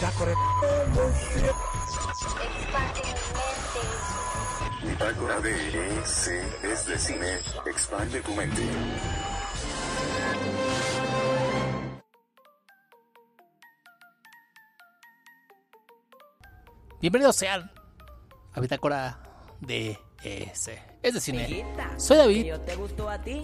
Bitácora. 0.00 0.34
Bitácora 4.82 5.40
de 5.40 5.98
EC 5.98 6.64
es 6.64 6.86
de 6.86 6.98
cine. 6.98 7.38
Expande 7.66 8.22
tu 8.22 8.34
mente. 8.34 8.62
Bienvenidos 17.02 17.36
sean 17.36 17.70
a 18.54 18.60
Bitácora 18.60 19.20
de 19.60 19.98
EC 20.24 20.82
es 21.02 21.12
de 21.12 21.20
cine. 21.20 21.66
Soy 21.98 22.16
David. 22.16 22.54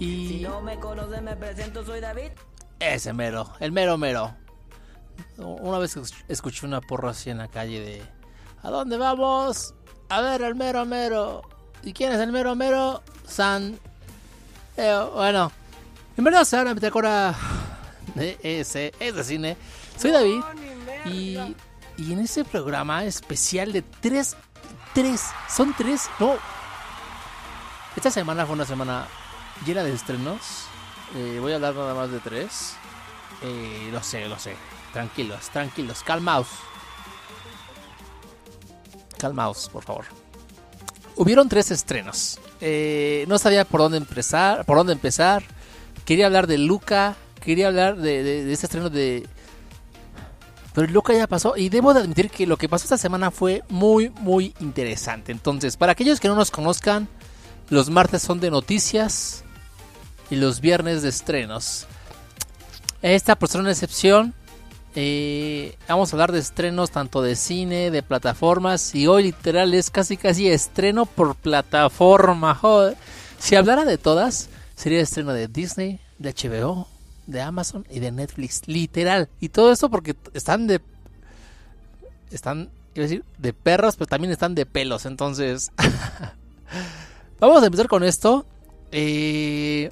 Y. 0.00 0.28
Si 0.28 0.40
no 0.40 0.62
me 0.62 0.80
conoces, 0.80 1.20
me 1.20 1.36
presento, 1.36 1.84
soy 1.84 2.00
David. 2.00 2.30
Ese 2.80 3.12
mero, 3.12 3.52
el 3.60 3.72
mero 3.72 3.98
mero. 3.98 4.45
Una 5.38 5.78
vez 5.78 5.98
escuché 6.28 6.66
una 6.66 6.80
porra 6.80 7.10
así 7.10 7.30
en 7.30 7.38
la 7.38 7.48
calle 7.48 7.80
de 7.80 8.02
¿A 8.62 8.70
dónde 8.70 8.96
vamos? 8.96 9.74
A 10.08 10.20
ver, 10.20 10.42
el 10.42 10.54
mero 10.54 10.84
mero. 10.84 11.42
¿Y 11.82 11.92
quién 11.92 12.12
es 12.12 12.18
el 12.18 12.32
mero 12.32 12.54
mero? 12.54 13.02
San. 13.26 13.78
Eh, 14.76 15.08
bueno, 15.14 15.52
bienvenidos 16.16 16.52
a 16.52 16.62
una 16.62 16.74
bitácora 16.74 17.34
de 18.14 18.38
ese, 18.42 18.92
es 18.98 19.14
de 19.14 19.24
cine. 19.24 19.56
Soy 19.98 20.10
David. 20.10 20.40
Y, 21.04 21.38
y 21.96 22.12
en 22.12 22.18
ese 22.18 22.44
programa 22.44 23.04
especial 23.04 23.72
de 23.72 23.82
tres. 23.82 24.36
Tres, 24.94 25.26
son 25.48 25.74
tres, 25.76 26.08
no. 26.18 26.34
Esta 27.94 28.10
semana 28.10 28.46
fue 28.46 28.54
una 28.54 28.64
semana 28.64 29.06
llena 29.64 29.82
de 29.84 29.92
estrenos. 29.92 30.66
Eh, 31.14 31.38
voy 31.40 31.52
a 31.52 31.56
hablar 31.56 31.74
nada 31.74 31.94
más 31.94 32.10
de 32.10 32.18
tres. 32.20 32.76
Eh, 33.42 33.90
lo 33.92 34.02
sé, 34.02 34.28
lo 34.28 34.38
sé. 34.38 34.56
Tranquilos, 34.96 35.50
tranquilos. 35.50 36.02
Calmaos. 36.02 36.46
Calmaos, 39.18 39.68
por 39.68 39.84
favor. 39.84 40.06
Hubieron 41.16 41.50
tres 41.50 41.70
estrenos. 41.70 42.40
Eh, 42.62 43.26
no 43.28 43.38
sabía 43.38 43.66
por 43.66 43.82
dónde 43.82 43.98
empezar. 43.98 44.64
Por 44.64 44.78
dónde 44.78 44.94
empezar. 44.94 45.42
Quería 46.06 46.24
hablar 46.24 46.46
de 46.46 46.56
Luca. 46.56 47.14
Quería 47.44 47.66
hablar 47.66 47.98
de, 47.98 48.50
este 48.50 48.64
estreno 48.64 48.88
de. 48.88 49.26
Pero 50.72 50.90
Luca 50.90 51.12
ya 51.12 51.26
pasó. 51.26 51.58
Y 51.58 51.68
debo 51.68 51.92
de 51.92 52.00
admitir 52.00 52.30
que 52.30 52.46
lo 52.46 52.56
que 52.56 52.66
pasó 52.66 52.84
esta 52.84 52.96
semana 52.96 53.30
fue 53.30 53.64
muy, 53.68 54.08
muy 54.20 54.54
interesante. 54.60 55.30
Entonces, 55.30 55.76
para 55.76 55.92
aquellos 55.92 56.20
que 56.20 56.28
no 56.28 56.36
nos 56.36 56.50
conozcan, 56.50 57.06
los 57.68 57.90
martes 57.90 58.22
son 58.22 58.40
de 58.40 58.50
noticias. 58.50 59.44
Y 60.30 60.36
los 60.36 60.62
viernes 60.62 61.02
de 61.02 61.10
estrenos. 61.10 61.86
Esta 63.02 63.36
por 63.36 63.50
ser 63.50 63.60
una 63.60 63.72
excepción. 63.72 64.32
Eh, 64.98 65.76
vamos 65.86 66.10
a 66.10 66.16
hablar 66.16 66.32
de 66.32 66.38
estrenos 66.38 66.90
tanto 66.90 67.20
de 67.20 67.36
cine, 67.36 67.90
de 67.90 68.02
plataformas. 68.02 68.94
Y 68.94 69.06
hoy 69.06 69.24
literal 69.24 69.74
es 69.74 69.90
casi 69.90 70.16
casi 70.16 70.48
estreno 70.48 71.04
por 71.04 71.36
plataforma. 71.36 72.58
Si 73.38 73.56
hablara 73.56 73.84
de 73.84 73.98
todas, 73.98 74.48
sería 74.74 75.02
estreno 75.02 75.34
de 75.34 75.48
Disney, 75.48 76.00
de 76.18 76.32
HBO, 76.32 76.88
de 77.26 77.42
Amazon 77.42 77.86
y 77.90 78.00
de 78.00 78.10
Netflix. 78.10 78.62
Literal. 78.66 79.28
Y 79.38 79.50
todo 79.50 79.70
esto 79.70 79.90
porque 79.90 80.16
están 80.32 80.66
de... 80.66 80.80
Están, 82.30 82.70
a 82.96 83.00
decir, 83.00 83.22
de 83.36 83.52
perros, 83.52 83.96
pero 83.96 84.08
también 84.08 84.32
están 84.32 84.54
de 84.54 84.64
pelos. 84.64 85.04
Entonces... 85.04 85.72
Vamos 87.38 87.62
a 87.62 87.66
empezar 87.66 87.86
con 87.86 88.02
esto. 88.02 88.46
Eh, 88.92 89.90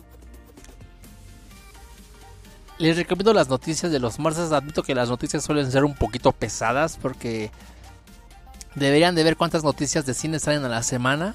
les 2.88 2.98
recomiendo 2.98 3.32
las 3.32 3.48
noticias 3.48 3.90
de 3.90 3.98
los 3.98 4.18
martes. 4.18 4.52
Admito 4.52 4.82
que 4.82 4.94
las 4.94 5.08
noticias 5.08 5.42
suelen 5.42 5.72
ser 5.72 5.84
un 5.84 5.94
poquito 5.94 6.32
pesadas 6.32 6.98
porque 7.00 7.50
deberían 8.74 9.14
de 9.14 9.24
ver 9.24 9.36
cuántas 9.38 9.64
noticias 9.64 10.04
de 10.04 10.12
cine 10.12 10.38
salen 10.38 10.64
a 10.64 10.68
la 10.68 10.82
semana. 10.82 11.34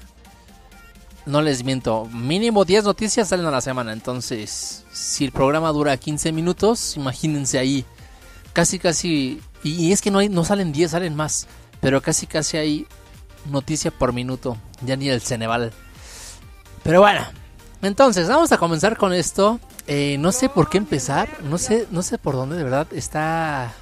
No 1.26 1.42
les 1.42 1.64
miento, 1.64 2.06
mínimo 2.06 2.64
10 2.64 2.84
noticias 2.84 3.28
salen 3.28 3.46
a 3.46 3.50
la 3.50 3.60
semana. 3.60 3.92
Entonces, 3.92 4.84
si 4.92 5.24
el 5.24 5.32
programa 5.32 5.70
dura 5.70 5.96
15 5.96 6.30
minutos, 6.30 6.96
imagínense 6.96 7.58
ahí. 7.58 7.84
Casi, 8.52 8.78
casi. 8.78 9.40
Y, 9.64 9.90
es 9.90 10.00
que 10.00 10.12
no, 10.12 10.22
no 10.22 10.44
salen 10.44 10.70
10, 10.70 10.92
salen 10.92 11.16
más. 11.16 11.48
Pero 11.80 12.00
casi, 12.00 12.28
casi 12.28 12.58
hay 12.58 12.86
noticia 13.46 13.90
por 13.90 14.12
minuto. 14.12 14.56
Ya 14.82 14.94
ni 14.94 15.08
el 15.08 15.20
Ceneval. 15.20 15.72
Pero 16.84 17.00
bueno, 17.00 17.26
entonces 17.82 18.28
vamos 18.28 18.52
a 18.52 18.58
comenzar 18.58 18.96
con 18.96 19.12
esto. 19.12 19.58
Eh, 19.86 20.16
no 20.18 20.32
sé 20.32 20.48
por 20.48 20.68
qué 20.68 20.78
empezar, 20.78 21.28
no 21.42 21.58
sé, 21.58 21.86
no 21.90 22.02
sé 22.02 22.18
por 22.18 22.34
dónde 22.34 22.56
de 22.56 22.64
verdad 22.64 22.86
está, 22.92 23.72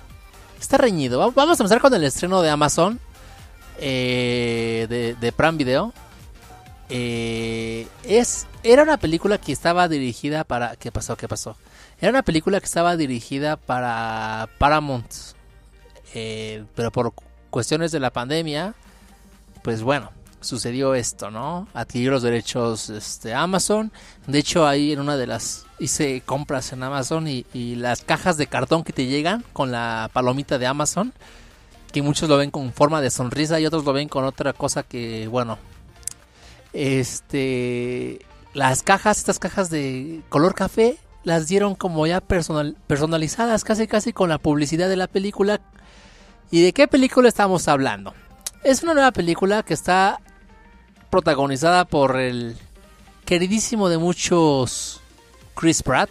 está 0.61 0.79
reñido. 0.79 1.33
Vamos 1.33 1.59
a 1.59 1.63
empezar 1.63 1.81
con 1.81 1.93
el 1.93 2.05
estreno 2.05 2.41
de 2.41 2.51
Amazon, 2.51 3.01
eh, 3.79 4.87
de, 4.89 5.15
de 5.15 5.33
Prime 5.33 5.59
Video. 5.59 5.93
Eh, 6.91 7.87
es, 8.05 8.47
era 8.63 8.85
una 8.85 8.97
película 8.97 9.39
que 9.39 9.53
estaba 9.53 9.89
dirigida 9.89 10.45
para, 10.45 10.77
¿qué 10.77 10.91
pasó? 10.93 11.17
¿Qué 11.17 11.29
pasó? 11.29 11.57
Era 12.01 12.11
una 12.11 12.23
película 12.23 12.61
que 12.61 12.67
estaba 12.67 12.97
dirigida 12.97 13.57
para 13.57 14.49
Paramount, 14.59 15.13
pero 16.13 16.93
por 16.93 17.13
cuestiones 17.51 17.91
de 17.91 18.01
la 18.01 18.11
pandemia, 18.11 18.75
pues 19.63 19.83
bueno, 19.83 20.11
sucedió 20.41 20.95
esto, 20.95 21.31
¿no? 21.31 21.69
Adquirió 21.75 22.11
los 22.11 22.23
derechos 22.23 22.91
este, 22.91 23.35
Amazon. 23.35 23.93
De 24.27 24.39
hecho, 24.39 24.67
ahí 24.67 24.93
en 24.93 25.01
una 25.01 25.17
de 25.17 25.27
las 25.27 25.67
hice 25.79 26.23
compras 26.25 26.73
en 26.73 26.83
Amazon 26.83 27.27
y, 27.29 27.45
las 27.77 28.03
cajas 28.03 28.37
de 28.37 28.47
cartón 28.47 28.85
que 28.85 28.93
te 28.93 29.07
llegan 29.07 29.45
con 29.53 29.71
la 29.71 30.11
palomita 30.13 30.59
de 30.59 30.67
Amazon, 30.67 31.13
que 31.93 32.03
muchos 32.03 32.29
lo 32.29 32.37
ven 32.37 32.51
con 32.51 32.73
forma 32.73 33.01
de 33.01 33.11
sonrisa 33.11 33.61
y 33.61 33.67
otros 33.67 33.85
lo 33.85 33.93
ven 33.93 34.09
con 34.09 34.25
otra 34.25 34.53
cosa 34.53 34.83
que, 34.83 35.29
bueno, 35.29 35.59
este, 36.73 38.21
las 38.55 38.83
cajas, 38.83 39.19
estas 39.19 39.39
cajas 39.39 39.71
de 39.71 40.23
color 40.29 40.55
café, 40.55 40.99
las 41.25 41.49
dieron 41.49 41.75
como 41.75 42.07
ya 42.07 42.21
personal, 42.21 42.77
personalizadas, 42.87 43.65
casi 43.65 43.87
casi 43.87 44.13
con 44.13 44.29
la 44.29 44.39
publicidad 44.39 44.89
de 44.89 44.97
la 44.97 45.07
película. 45.07 45.61
¿Y 46.51 46.63
de 46.63 46.73
qué 46.73 46.89
película 46.89 47.29
estamos 47.29 47.69
hablando? 47.69 48.15
Es 48.65 48.83
una 48.83 48.95
nueva 48.95 49.13
película 49.13 49.63
que 49.63 49.75
está 49.75 50.21
protagonizada 51.11 51.85
por 51.85 52.19
el 52.19 52.57
queridísimo 53.25 53.89
de 53.89 53.99
muchos 53.99 55.01
Chris 55.55 55.83
Pratt, 55.83 56.11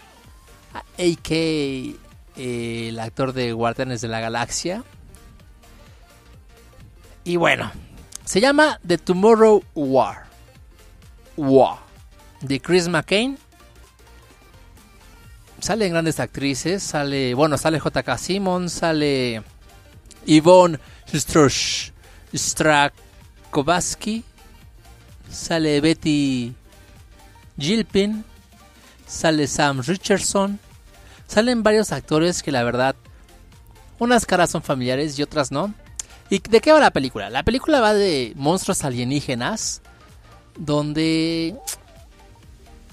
a.k. 0.73 1.35
el 2.35 2.99
actor 2.99 3.33
de 3.33 3.53
Guardianes 3.53 4.01
de 4.01 4.07
la 4.07 4.19
Galaxia. 4.19 4.83
Y 7.23 7.35
bueno, 7.37 7.71
se 8.25 8.39
llama 8.39 8.79
The 8.85 8.97
Tomorrow 8.97 9.63
War. 9.75 10.25
War. 11.35 11.79
De 12.41 12.59
Chris 12.59 12.87
McCain. 12.87 13.37
Salen 15.59 15.91
grandes 15.91 16.19
actrices. 16.19 16.83
Sale, 16.83 17.33
bueno, 17.33 17.57
sale 17.57 17.79
J.K. 17.79 18.17
Simmons. 18.17 18.73
Sale 18.73 19.43
Yvonne 20.25 20.79
Strakovaski 22.33 24.23
sale 25.29 25.81
Betty 25.81 26.53
Gilpin, 27.57 28.23
sale 29.05 29.47
Sam 29.47 29.81
Richardson, 29.85 30.59
salen 31.27 31.63
varios 31.63 31.91
actores 31.91 32.43
que 32.43 32.51
la 32.51 32.63
verdad, 32.63 32.95
unas 33.99 34.25
caras 34.25 34.51
son 34.51 34.63
familiares 34.63 35.17
y 35.17 35.23
otras 35.23 35.51
no. 35.51 35.73
¿Y 36.29 36.39
de 36.39 36.61
qué 36.61 36.71
va 36.71 36.79
la 36.79 36.91
película? 36.91 37.29
La 37.29 37.43
película 37.43 37.79
va 37.79 37.93
de 37.93 38.33
monstruos 38.35 38.83
alienígenas, 38.83 39.81
donde 40.57 41.55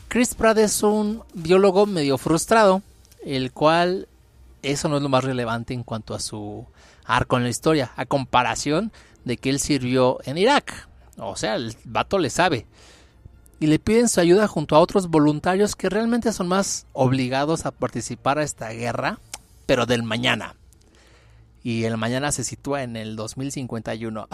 Chris 0.08 0.34
Pratt 0.34 0.58
es 0.58 0.82
un 0.82 1.24
biólogo 1.34 1.86
medio 1.86 2.16
frustrado, 2.18 2.82
el 3.24 3.52
cual 3.52 4.06
eso 4.62 4.88
no 4.88 4.98
es 4.98 5.02
lo 5.02 5.08
más 5.08 5.24
relevante 5.24 5.74
en 5.74 5.82
cuanto 5.82 6.14
a 6.14 6.20
su 6.20 6.64
arco 7.04 7.36
en 7.36 7.42
la 7.42 7.50
historia, 7.50 7.90
a 7.96 8.06
comparación 8.06 8.92
de 9.24 9.36
que 9.36 9.50
él 9.50 9.58
sirvió 9.58 10.18
en 10.24 10.38
Irak. 10.38 10.88
O 11.18 11.36
sea, 11.36 11.56
el 11.56 11.76
vato 11.84 12.18
le 12.18 12.30
sabe. 12.30 12.66
Y 13.60 13.66
le 13.66 13.78
piden 13.78 14.08
su 14.08 14.20
ayuda 14.20 14.48
junto 14.48 14.76
a 14.76 14.80
otros 14.80 15.08
voluntarios 15.08 15.76
que 15.76 15.88
realmente 15.88 16.32
son 16.32 16.48
más 16.48 16.86
obligados 16.92 17.66
a 17.66 17.70
participar 17.70 18.38
a 18.38 18.42
esta 18.42 18.70
guerra, 18.70 19.18
pero 19.66 19.86
del 19.86 20.02
mañana. 20.02 20.56
Y 21.62 21.84
el 21.84 21.96
mañana 21.96 22.32
se 22.32 22.44
sitúa 22.44 22.82
en 22.82 22.96
el 22.96 23.16
2051. 23.16 24.28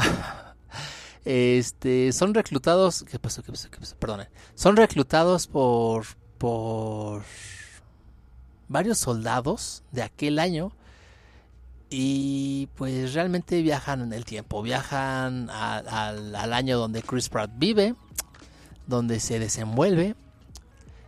este, 1.25 2.13
son 2.13 2.35
reclutados, 2.35 3.05
¿qué 3.05 3.19
pasó? 3.19 3.43
¿Qué 3.43 3.53
pasó? 3.53 3.71
¿Qué 3.71 3.79
pasó? 3.79 3.97
Perdone. 3.97 4.29
Son 4.55 4.77
reclutados 4.77 5.47
por 5.47 6.07
por 6.41 7.23
varios 8.67 8.97
soldados 8.97 9.83
de 9.93 10.03
aquel 10.03 10.39
año 10.39 10.73
y 11.91 12.69
pues 12.77 13.15
realmente 13.15 13.61
viajan 13.63 14.01
en 14.01 14.13
el 14.13 14.25
tiempo, 14.25 14.63
viajan 14.63 15.51
al 15.51 16.53
año 16.53 16.79
donde 16.79 17.03
Chris 17.03 17.29
Pratt 17.29 17.51
vive, 17.57 17.97
donde 18.87 19.19
se 19.21 19.39
desenvuelve. 19.41 20.15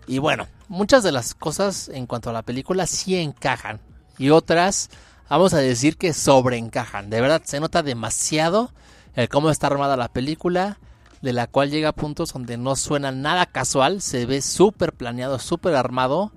Y 0.09 0.19
bueno, 0.19 0.49
muchas 0.69 1.05
de 1.05 1.13
las 1.13 1.35
cosas 1.35 1.89
en 1.89 2.07
cuanto 2.07 2.31
a 2.31 2.33
la 2.33 2.43
película 2.43 2.87
sí 2.87 3.17
encajan 3.17 3.81
y 4.19 4.31
otras 4.31 4.91
vamos 5.29 5.55
a 5.55 5.59
decir 5.59 5.97
que 5.97 6.13
sobreencajan. 6.13 7.09
De 7.09 7.21
verdad, 7.21 7.43
se 7.45 7.61
nota 7.61 7.83
demasiado 7.83 8.73
el 9.15 9.29
cómo 9.29 9.51
está 9.51 9.69
armada 9.69 9.97
la 9.97 10.09
película, 10.09 10.79
de 11.23 11.33
la 11.33 11.47
cual 11.47 11.71
llega 11.71 11.91
a 11.91 11.95
puntos 11.95 12.33
donde 12.33 12.57
no 12.57 12.75
suena 12.77 13.13
nada 13.13 13.47
casual, 13.47 14.03
se 14.03 14.27
ve 14.27 14.43
súper 14.43 14.93
planeado, 14.93 15.39
súper 15.39 15.77
armado. 15.77 16.33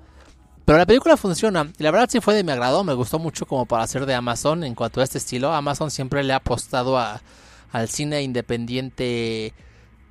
Pero 0.66 0.80
la 0.80 0.86
película 0.88 1.16
funciona 1.16 1.72
y 1.78 1.84
la 1.84 1.92
verdad 1.92 2.10
sí 2.10 2.20
fue 2.20 2.34
de 2.34 2.44
mi 2.44 2.52
agrado, 2.52 2.84
me 2.84 2.96
gustó 2.96 3.20
mucho 3.20 3.46
como 3.46 3.68
para 3.68 3.86
ser 3.86 4.08
de 4.08 4.16
Amazon 4.16 4.64
en 4.64 4.74
cuanto 4.74 5.00
a 5.00 5.04
este 5.04 5.20
estilo. 5.20 5.54
Amazon 5.54 5.92
siempre 5.92 6.24
le 6.24 6.34
ha 6.34 6.38
apostado 6.38 6.98
a, 6.98 7.22
al 7.72 7.88
cine 7.88 8.24
independiente 8.24 9.54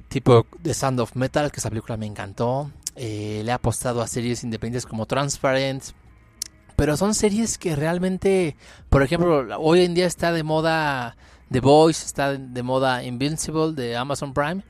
tipo 0.09 0.47
The 0.63 0.73
Sound 0.73 1.01
of 1.01 1.17
Metal, 1.17 1.51
que 1.51 1.59
esa 1.59 1.71
película 1.71 1.97
me 1.97 2.07
encantó. 2.07 2.71
Eh, 2.95 3.43
le 3.45 3.51
ha 3.51 3.57
apostado 3.57 4.01
a 4.01 4.07
series 4.07 4.45
independientes 4.45 4.87
como 4.87 5.07
Transparent. 5.07 5.83
Pero 6.77 6.97
son 6.97 7.15
series 7.15 7.59
que 7.59 7.75
realmente, 7.75 8.57
por 8.91 9.03
ejemplo, 9.03 9.47
hoy 9.59 9.85
en 9.85 9.95
día 9.95 10.07
está 10.07 10.33
de 10.33 10.45
moda 10.45 11.17
The 11.51 11.61
Voice, 11.61 12.07
está 12.07 12.33
de 12.33 12.63
moda 12.63 13.03
Invincible 13.03 13.73
de 13.73 13.97
Amazon 13.97 14.33
Prime 14.33 14.63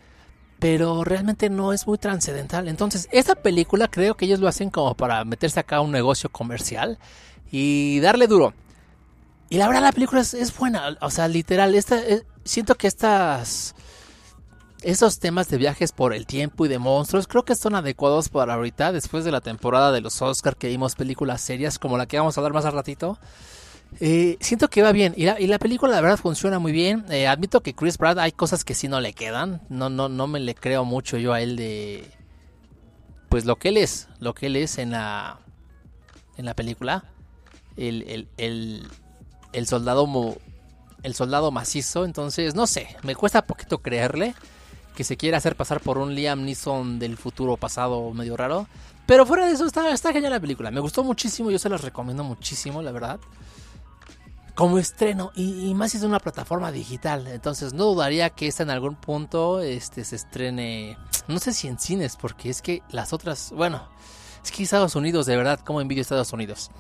pero 0.58 1.04
realmente 1.04 1.50
no 1.50 1.72
es 1.72 1.86
muy 1.86 1.98
trascendental. 1.98 2.68
Entonces, 2.68 3.08
esta 3.12 3.34
película 3.34 3.88
creo 3.88 4.16
que 4.16 4.24
ellos 4.24 4.40
lo 4.40 4.48
hacen 4.48 4.70
como 4.70 4.94
para 4.94 5.24
meterse 5.24 5.60
acá 5.60 5.76
a 5.76 5.80
un 5.80 5.92
negocio 5.92 6.30
comercial 6.30 6.98
y 7.50 8.00
darle 8.00 8.26
duro. 8.26 8.54
Y 9.50 9.58
la 9.58 9.66
verdad 9.66 9.82
la 9.82 9.92
película 9.92 10.20
es, 10.20 10.56
buena, 10.56 10.96
o 11.00 11.10
sea, 11.10 11.28
literal, 11.28 11.74
esta, 11.74 12.00
eh, 12.00 12.24
siento 12.44 12.74
que 12.76 12.86
estas 12.86 13.74
esos 14.82 15.18
temas 15.18 15.48
de 15.48 15.56
viajes 15.56 15.92
por 15.92 16.12
el 16.12 16.26
tiempo 16.26 16.66
y 16.66 16.68
de 16.68 16.78
monstruos 16.78 17.26
creo 17.26 17.44
que 17.44 17.54
son 17.54 17.74
adecuados 17.74 18.28
para 18.28 18.54
ahorita, 18.54 18.92
después 18.92 19.24
de 19.24 19.32
la 19.32 19.40
temporada 19.40 19.92
de 19.92 20.02
los 20.02 20.20
Oscar 20.20 20.56
que 20.56 20.68
vimos 20.68 20.94
películas 20.94 21.40
serias 21.40 21.78
como 21.78 21.96
la 21.96 22.06
que 22.06 22.18
vamos 22.18 22.36
a 22.36 22.40
hablar 22.40 22.52
más 22.52 22.66
al 22.66 22.74
ratito. 22.74 23.18
Eh, 24.00 24.36
siento 24.40 24.68
que 24.68 24.82
va 24.82 24.90
bien 24.90 25.14
y 25.16 25.24
la, 25.24 25.58
película 25.58 25.92
la 25.92 26.00
verdad 26.00 26.18
funciona 26.18 26.58
muy 26.58 26.72
bien. 26.72 27.04
Eh, 27.10 27.26
admito 27.26 27.62
que 27.62 27.74
Chris 27.74 27.96
Pratt 27.96 28.18
hay 28.18 28.32
cosas 28.32 28.64
que 28.64 28.74
sí 28.74 28.88
no 28.88 29.00
le 29.00 29.12
quedan. 29.12 29.62
No, 29.68 29.88
no, 29.88 30.08
no 30.08 30.26
me 30.26 30.40
le 30.40 30.54
creo 30.54 30.84
mucho 30.84 31.16
yo 31.16 31.32
a 31.32 31.40
él 31.40 31.56
de 31.56 32.10
pues 33.28 33.44
lo 33.44 33.56
que 33.56 33.68
él 33.68 33.76
es, 33.76 34.08
lo 34.20 34.34
que 34.34 34.46
él 34.46 34.56
es 34.56 34.78
en 34.78 34.90
la 34.90 35.38
en 36.36 36.44
la 36.44 36.54
película. 36.54 37.04
El, 37.76 38.28
el, 38.36 38.88
el, 39.52 39.66
soldado 39.66 40.08
el 41.02 41.14
soldado 41.14 41.50
macizo. 41.50 42.04
Entonces, 42.04 42.54
no 42.54 42.66
sé, 42.66 42.96
me 43.02 43.14
cuesta 43.14 43.46
poquito 43.46 43.78
creerle 43.78 44.34
que 44.96 45.02
se 45.02 45.16
quiera 45.16 45.38
hacer 45.38 45.56
pasar 45.56 45.80
por 45.80 45.98
un 45.98 46.14
Liam 46.14 46.44
Neeson 46.44 47.00
del 47.00 47.16
futuro 47.16 47.56
pasado 47.56 48.12
medio 48.12 48.36
raro. 48.36 48.68
Pero 49.06 49.26
fuera 49.26 49.46
de 49.46 49.52
eso, 49.52 49.66
está, 49.66 49.92
está 49.92 50.12
genial 50.12 50.32
la 50.32 50.40
película. 50.40 50.70
Me 50.70 50.80
gustó 50.80 51.04
muchísimo, 51.04 51.50
yo 51.50 51.58
se 51.58 51.68
las 51.68 51.82
recomiendo 51.82 52.24
muchísimo, 52.24 52.80
la 52.82 52.92
verdad 52.92 53.20
como 54.54 54.78
estreno 54.78 55.32
y, 55.34 55.74
más 55.74 55.92
si 55.92 55.98
es 55.98 56.04
una 56.04 56.20
plataforma 56.20 56.70
digital. 56.70 57.26
Entonces 57.26 57.72
no 57.72 57.84
dudaría 57.84 58.30
que 58.30 58.46
esta 58.46 58.62
en 58.62 58.70
algún 58.70 58.94
punto 58.94 59.60
este, 59.60 60.04
se 60.04 60.16
estrene, 60.16 60.96
no 61.26 61.38
sé 61.38 61.52
si 61.52 61.68
en 61.68 61.78
cines, 61.78 62.16
porque 62.16 62.50
es 62.50 62.62
que 62.62 62.82
las 62.90 63.12
otras, 63.12 63.52
bueno, 63.54 63.88
es 64.42 64.52
que 64.52 64.62
Estados 64.62 64.94
Unidos, 64.94 65.26
de 65.26 65.36
verdad, 65.36 65.60
como 65.60 65.80
envidio 65.80 66.02
Estados 66.02 66.32
Unidos. 66.32 66.70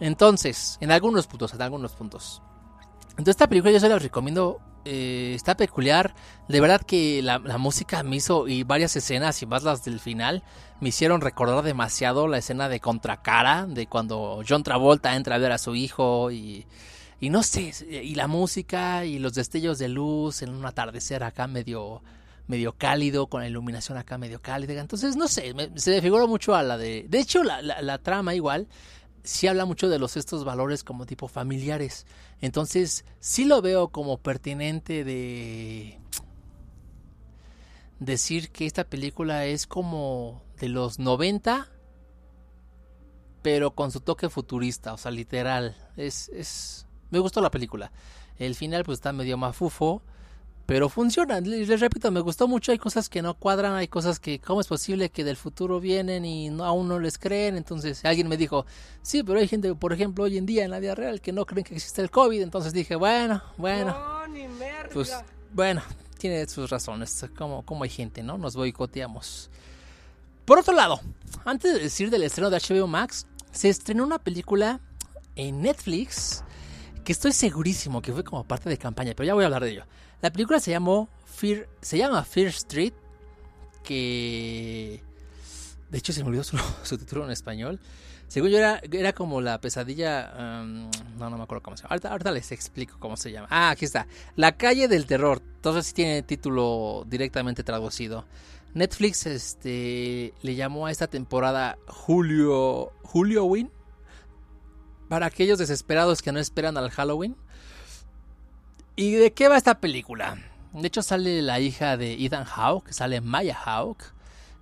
Entonces, 0.00 0.78
en 0.80 0.92
algunos 0.92 1.26
puntos, 1.26 1.54
en 1.54 1.62
algunos 1.62 1.92
puntos. 1.92 2.40
Entonces 3.10 3.30
esta 3.30 3.48
película 3.48 3.72
yo 3.72 3.80
se 3.80 3.88
la 3.88 3.98
recomiendo, 3.98 4.60
eh, 4.84 5.32
está 5.34 5.56
peculiar, 5.56 6.14
de 6.46 6.60
verdad 6.60 6.82
que 6.82 7.20
la, 7.20 7.40
la 7.40 7.58
música 7.58 8.04
me 8.04 8.14
hizo, 8.14 8.46
y 8.46 8.62
varias 8.62 8.94
escenas 8.94 9.42
y 9.42 9.46
más 9.46 9.64
las 9.64 9.82
del 9.82 9.98
final, 9.98 10.44
me 10.78 10.90
hicieron 10.90 11.20
recordar 11.20 11.64
demasiado 11.64 12.28
la 12.28 12.38
escena 12.38 12.68
de 12.68 12.78
Contracara, 12.78 13.66
de 13.66 13.88
cuando 13.88 14.40
John 14.48 14.62
Travolta 14.62 15.16
entra 15.16 15.34
a 15.34 15.38
ver 15.38 15.50
a 15.50 15.58
su 15.58 15.74
hijo 15.74 16.30
y 16.30 16.64
y 17.20 17.30
no 17.30 17.42
sé, 17.42 17.72
y 17.90 18.14
la 18.14 18.28
música 18.28 19.04
y 19.04 19.18
los 19.18 19.34
destellos 19.34 19.78
de 19.78 19.88
luz 19.88 20.42
en 20.42 20.50
un 20.50 20.64
atardecer 20.64 21.24
acá 21.24 21.46
medio, 21.46 22.02
medio 22.46 22.74
cálido, 22.76 23.26
con 23.26 23.40
la 23.40 23.48
iluminación 23.48 23.98
acá 23.98 24.18
medio 24.18 24.40
cálida. 24.40 24.80
Entonces, 24.80 25.16
no 25.16 25.26
sé, 25.26 25.52
se 25.76 25.90
me 25.90 26.02
figuró 26.02 26.28
mucho 26.28 26.54
a 26.54 26.62
la 26.62 26.78
de... 26.78 27.06
De 27.08 27.18
hecho, 27.18 27.42
la, 27.42 27.60
la, 27.60 27.98
trama 27.98 28.34
igual 28.34 28.68
sí 29.24 29.48
habla 29.48 29.64
mucho 29.64 29.88
de 29.88 29.98
los 29.98 30.16
estos 30.16 30.44
valores 30.44 30.84
como 30.84 31.06
tipo 31.06 31.26
familiares. 31.26 32.06
Entonces, 32.40 33.04
sí 33.18 33.44
lo 33.44 33.62
veo 33.62 33.88
como 33.88 34.18
pertinente 34.18 35.02
de 35.02 35.98
decir 37.98 38.50
que 38.50 38.66
esta 38.66 38.84
película 38.84 39.44
es 39.46 39.66
como 39.66 40.42
de 40.60 40.68
los 40.68 41.00
90 41.00 41.68
pero 43.42 43.70
con 43.74 43.90
su 43.90 44.00
toque 44.00 44.28
futurista, 44.28 44.92
o 44.92 44.98
sea, 44.98 45.10
literal, 45.10 45.76
es, 45.96 46.28
es, 46.30 46.87
me 47.10 47.18
gustó 47.18 47.40
la 47.40 47.50
película. 47.50 47.90
El 48.38 48.54
final 48.54 48.84
pues 48.84 48.98
está 48.98 49.12
medio 49.12 49.36
mafufo, 49.36 50.02
pero 50.66 50.88
funciona. 50.88 51.40
Les, 51.40 51.80
repito, 51.80 52.10
me 52.10 52.20
gustó 52.20 52.46
mucho. 52.46 52.72
Hay 52.72 52.78
cosas 52.78 53.08
que 53.08 53.22
no 53.22 53.34
cuadran, 53.34 53.74
hay 53.74 53.88
cosas 53.88 54.20
que, 54.20 54.38
¿cómo 54.38 54.60
es 54.60 54.66
posible 54.66 55.10
que 55.10 55.24
del 55.24 55.36
futuro 55.36 55.80
vienen 55.80 56.24
y 56.24 56.50
no, 56.50 56.64
aún 56.64 56.88
no 56.88 56.98
les 56.98 57.18
creen? 57.18 57.56
Entonces 57.56 58.04
alguien 58.04 58.28
me 58.28 58.36
dijo, 58.36 58.66
sí, 59.02 59.22
pero 59.22 59.38
hay 59.38 59.48
gente, 59.48 59.74
por 59.74 59.92
ejemplo, 59.92 60.24
hoy 60.24 60.36
en 60.36 60.46
día 60.46 60.64
en 60.64 60.70
la 60.70 60.78
vida 60.78 60.94
real 60.94 61.20
que 61.20 61.32
no 61.32 61.46
creen 61.46 61.64
que 61.64 61.74
existe 61.74 62.02
el 62.02 62.10
COVID. 62.10 62.42
Entonces 62.42 62.72
dije, 62.72 62.96
bueno, 62.96 63.42
bueno. 63.56 63.96
pues 64.92 65.12
bueno, 65.52 65.82
tiene 66.18 66.46
sus 66.48 66.68
razones. 66.68 67.24
Como, 67.36 67.64
como 67.64 67.84
hay 67.84 67.90
gente, 67.90 68.22
¿no? 68.22 68.36
Nos 68.36 68.54
boicoteamos. 68.54 69.50
Por 70.44 70.58
otro 70.58 70.74
lado, 70.74 71.00
antes 71.44 71.72
de 71.72 71.78
decir 71.78 72.10
del 72.10 72.22
estreno 72.22 72.50
de 72.50 72.58
HBO 72.58 72.86
Max, 72.86 73.26
se 73.52 73.68
estrenó 73.68 74.04
una 74.04 74.18
película 74.18 74.80
en 75.36 75.62
Netflix 75.62 76.44
que 77.08 77.12
estoy 77.12 77.32
segurísimo 77.32 78.02
que 78.02 78.12
fue 78.12 78.22
como 78.22 78.44
parte 78.44 78.68
de 78.68 78.76
campaña, 78.76 79.14
pero 79.16 79.26
ya 79.26 79.32
voy 79.32 79.42
a 79.42 79.46
hablar 79.46 79.64
de 79.64 79.70
ello. 79.70 79.84
La 80.20 80.30
película 80.30 80.60
se 80.60 80.72
llamó 80.72 81.08
Fear, 81.24 81.66
se 81.80 81.96
llama 81.96 82.22
Fear 82.22 82.48
Street, 82.48 82.92
que 83.82 85.02
de 85.88 85.96
hecho 85.96 86.12
se 86.12 86.22
me 86.22 86.28
olvidó 86.28 86.44
su, 86.44 86.58
título 86.98 87.24
en 87.24 87.30
español. 87.30 87.80
Según 88.26 88.50
yo 88.50 88.58
era, 88.58 89.12
como 89.14 89.40
la 89.40 89.58
pesadilla, 89.58 90.34
um, 90.62 90.90
no, 91.16 91.30
no 91.30 91.38
me 91.38 91.44
acuerdo 91.44 91.62
cómo 91.62 91.78
se 91.78 91.84
llama. 91.84 91.98
Ahorita, 92.10 92.30
les 92.30 92.52
explico 92.52 92.98
cómo 92.98 93.16
se 93.16 93.32
llama. 93.32 93.48
Ah, 93.50 93.70
aquí 93.70 93.86
está. 93.86 94.06
La 94.36 94.58
calle 94.58 94.86
del 94.86 95.06
terror. 95.06 95.40
Entonces 95.54 95.86
sí 95.86 95.94
tiene 95.94 96.22
título 96.22 97.06
directamente 97.06 97.62
traducido. 97.62 98.26
Netflix 98.74 99.24
este, 99.24 100.34
le 100.42 100.54
llamó 100.56 100.84
a 100.84 100.90
esta 100.90 101.06
temporada 101.06 101.78
Julio, 101.86 102.92
Julio 103.02 103.44
Win 103.44 103.70
para 105.08 105.26
aquellos 105.26 105.58
desesperados 105.58 106.22
que 106.22 106.32
no 106.32 106.38
esperan 106.38 106.76
al 106.76 106.90
Halloween. 106.90 107.36
¿Y 108.96 109.12
de 109.12 109.32
qué 109.32 109.48
va 109.48 109.56
esta 109.56 109.80
película? 109.80 110.38
De 110.72 110.86
hecho 110.86 111.02
sale 111.02 111.40
la 111.42 111.60
hija 111.60 111.96
de 111.96 112.14
Ethan 112.14 112.44
Hawke, 112.44 112.92
sale 112.92 113.20
Maya 113.20 113.54
Hawke, 113.54 114.04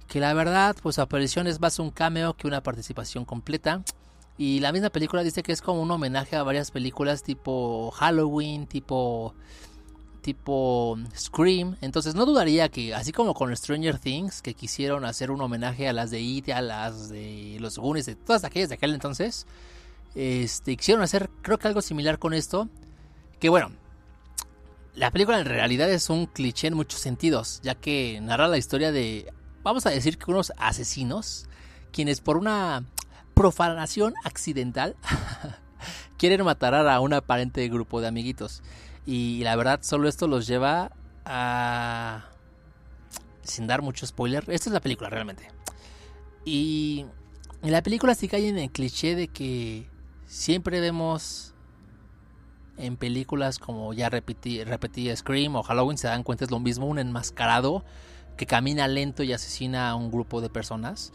que 0.09 0.21
la 0.21 0.35
verdad 0.35 0.76
pues 0.83 0.97
su 0.97 1.00
aparición 1.00 1.47
es 1.47 1.61
más 1.61 1.79
un 1.79 1.91
cameo 1.91 2.35
que 2.35 2.47
una 2.47 2.62
participación 2.62 3.25
completa. 3.25 3.83
Y 4.38 4.61
la 4.61 4.71
misma 4.71 4.91
película 4.91 5.23
dice 5.23 5.43
que 5.43 5.53
es 5.53 5.62
como 5.62 5.81
un 5.81 5.91
homenaje 5.91 6.37
a 6.37 6.43
varias 6.43 6.71
películas 6.71 7.23
tipo 7.23 7.91
Halloween, 7.93 8.67
tipo 8.67 9.35
tipo 10.26 10.99
Scream. 11.17 11.76
Entonces 11.81 12.15
no 12.15 12.26
dudaría 12.26 12.69
que, 12.69 12.95
así 12.95 13.12
como 13.12 13.33
con 13.33 13.57
Stranger 13.57 13.99
Things, 13.99 14.43
que 14.43 14.55
quisieron 14.55 15.05
hacer 15.05 15.31
un 15.31 15.41
homenaje 15.41 15.88
a 15.88 15.93
las 15.93 16.11
de 16.11 16.21
It, 16.21 16.50
a 16.50 16.61
las 16.61 17.09
de 17.09 17.57
los 17.61 17.79
Goonies, 17.79 18.07
de 18.07 18.17
todas 18.17 18.45
aquellas 18.45 18.69
de 18.69 18.75
aquel 18.75 18.93
entonces, 18.93 19.47
este, 20.15 20.77
quisieron 20.77 21.03
hacer, 21.03 21.31
creo 21.43 21.59
que 21.59 21.69
algo 21.69 21.83
similar 21.83 22.19
con 22.19 22.35
esto. 22.35 22.69
Que 23.41 23.49
bueno, 23.49 23.71
la 24.95 25.11
película 25.11 25.39
en 25.39 25.47
realidad 25.47 25.91
es 25.91 26.09
un 26.09 26.27
cliché 26.27 26.69
en 26.69 26.75
muchos 26.75 27.01
sentidos, 27.01 27.61
ya 27.63 27.75
que 27.75 28.19
narra 28.23 28.49
la 28.49 28.57
historia 28.57 28.93
de, 28.93 29.33
vamos 29.63 29.85
a 29.85 29.91
decir 29.91 30.17
que 30.17 30.31
unos 30.31 30.53
asesinos, 30.57 31.49
quienes 31.93 32.21
por 32.21 32.39
una 32.39 32.85
profanación 33.35 34.15
accidental 34.25 34.97
quieren 36.17 36.45
matar 36.45 36.75
a 36.75 37.01
un 37.01 37.13
aparente 37.13 37.69
grupo 37.69 38.01
de 38.01 38.09
amiguitos. 38.09 38.63
Y 39.05 39.43
la 39.45 39.55
verdad, 39.55 39.81
solo 39.83 40.09
esto 40.09 40.27
los 40.27 40.47
lleva 40.47 40.93
a... 41.25 42.31
Sin 43.43 43.67
dar 43.67 43.83
mucho 43.83 44.07
spoiler, 44.07 44.45
esta 44.49 44.71
es 44.71 44.73
la 44.73 44.81
película 44.81 45.09
realmente. 45.09 45.49
Y 46.45 47.05
en 47.63 47.73
la 47.73 47.83
película 47.83 48.15
sí 48.15 48.29
cae 48.29 48.49
en 48.49 48.59
el 48.59 48.71
cliché 48.71 49.15
de 49.15 49.29
que 49.29 49.89
Siempre 50.26 50.80
vemos 50.80 51.54
en 52.76 52.97
películas 52.97 53.59
como 53.59 53.92
ya 53.95 54.09
repetí, 54.09 54.62
repetí 54.64 55.14
Scream 55.14 55.56
o 55.56 55.62
Halloween, 55.62 55.97
se 55.97 56.09
dan 56.09 56.23
cuenta 56.23 56.45
es 56.45 56.50
lo 56.50 56.61
mismo, 56.61 56.87
un 56.87 56.99
enmascarado 56.99 57.85
que 58.37 58.45
camina 58.47 58.87
lento 58.88 59.23
y 59.23 59.33
asesina 59.33 59.88
a 59.90 59.95
un 59.95 60.11
grupo 60.11 60.40
de 60.40 60.50
personas. 60.50 61.12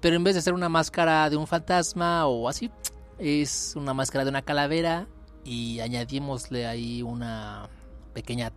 Pero 0.00 0.16
en 0.16 0.24
vez 0.24 0.34
de 0.34 0.42
ser 0.42 0.52
una 0.52 0.68
máscara 0.68 1.28
de 1.30 1.36
un 1.36 1.46
fantasma 1.46 2.26
o 2.26 2.48
así, 2.48 2.70
es 3.18 3.74
una 3.76 3.94
máscara 3.94 4.24
de 4.24 4.30
una 4.30 4.42
calavera 4.42 5.08
y 5.44 5.80
añadimosle 5.80 6.66
ahí 6.66 7.02
una 7.02 7.68
pequeña 8.12 8.52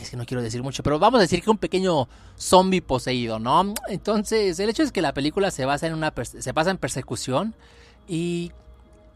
es 0.00 0.10
que 0.10 0.16
no 0.16 0.24
quiero 0.24 0.42
decir 0.42 0.62
mucho, 0.62 0.82
pero 0.82 0.98
vamos 0.98 1.18
a 1.18 1.22
decir 1.22 1.42
que 1.42 1.50
un 1.50 1.58
pequeño 1.58 2.08
zombie 2.38 2.82
poseído, 2.82 3.38
¿no? 3.38 3.74
Entonces, 3.88 4.58
el 4.60 4.70
hecho 4.70 4.82
es 4.82 4.92
que 4.92 5.02
la 5.02 5.14
película 5.14 5.50
se 5.50 5.64
basa 5.64 5.86
en 5.86 5.94
una 5.94 6.12
se 6.24 6.52
basa 6.52 6.70
en 6.70 6.78
persecución 6.78 7.54
y 8.06 8.52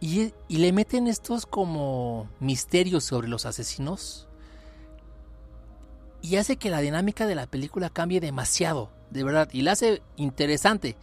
Y, 0.01 0.33
le 0.49 0.73
meten 0.73 1.07
estos 1.07 1.47
como 1.47 2.29
misterios 2.41 3.05
sobre 3.05 3.29
los 3.29 3.47
asesinos. 3.47 4.27
Y 6.23 6.37
hace 6.37 6.57
que 6.57 6.71
la 6.71 6.81
dinámica 6.81 7.27
de 7.27 7.37
la 7.37 7.47
película 7.47 7.89
cambie 7.89 8.21
demasiado, 8.21 8.91
de 9.11 9.23
verdad. 9.23 9.49
Y 9.53 9.63
la 9.63 9.73
hace 9.73 10.03
interesante. 10.17 10.97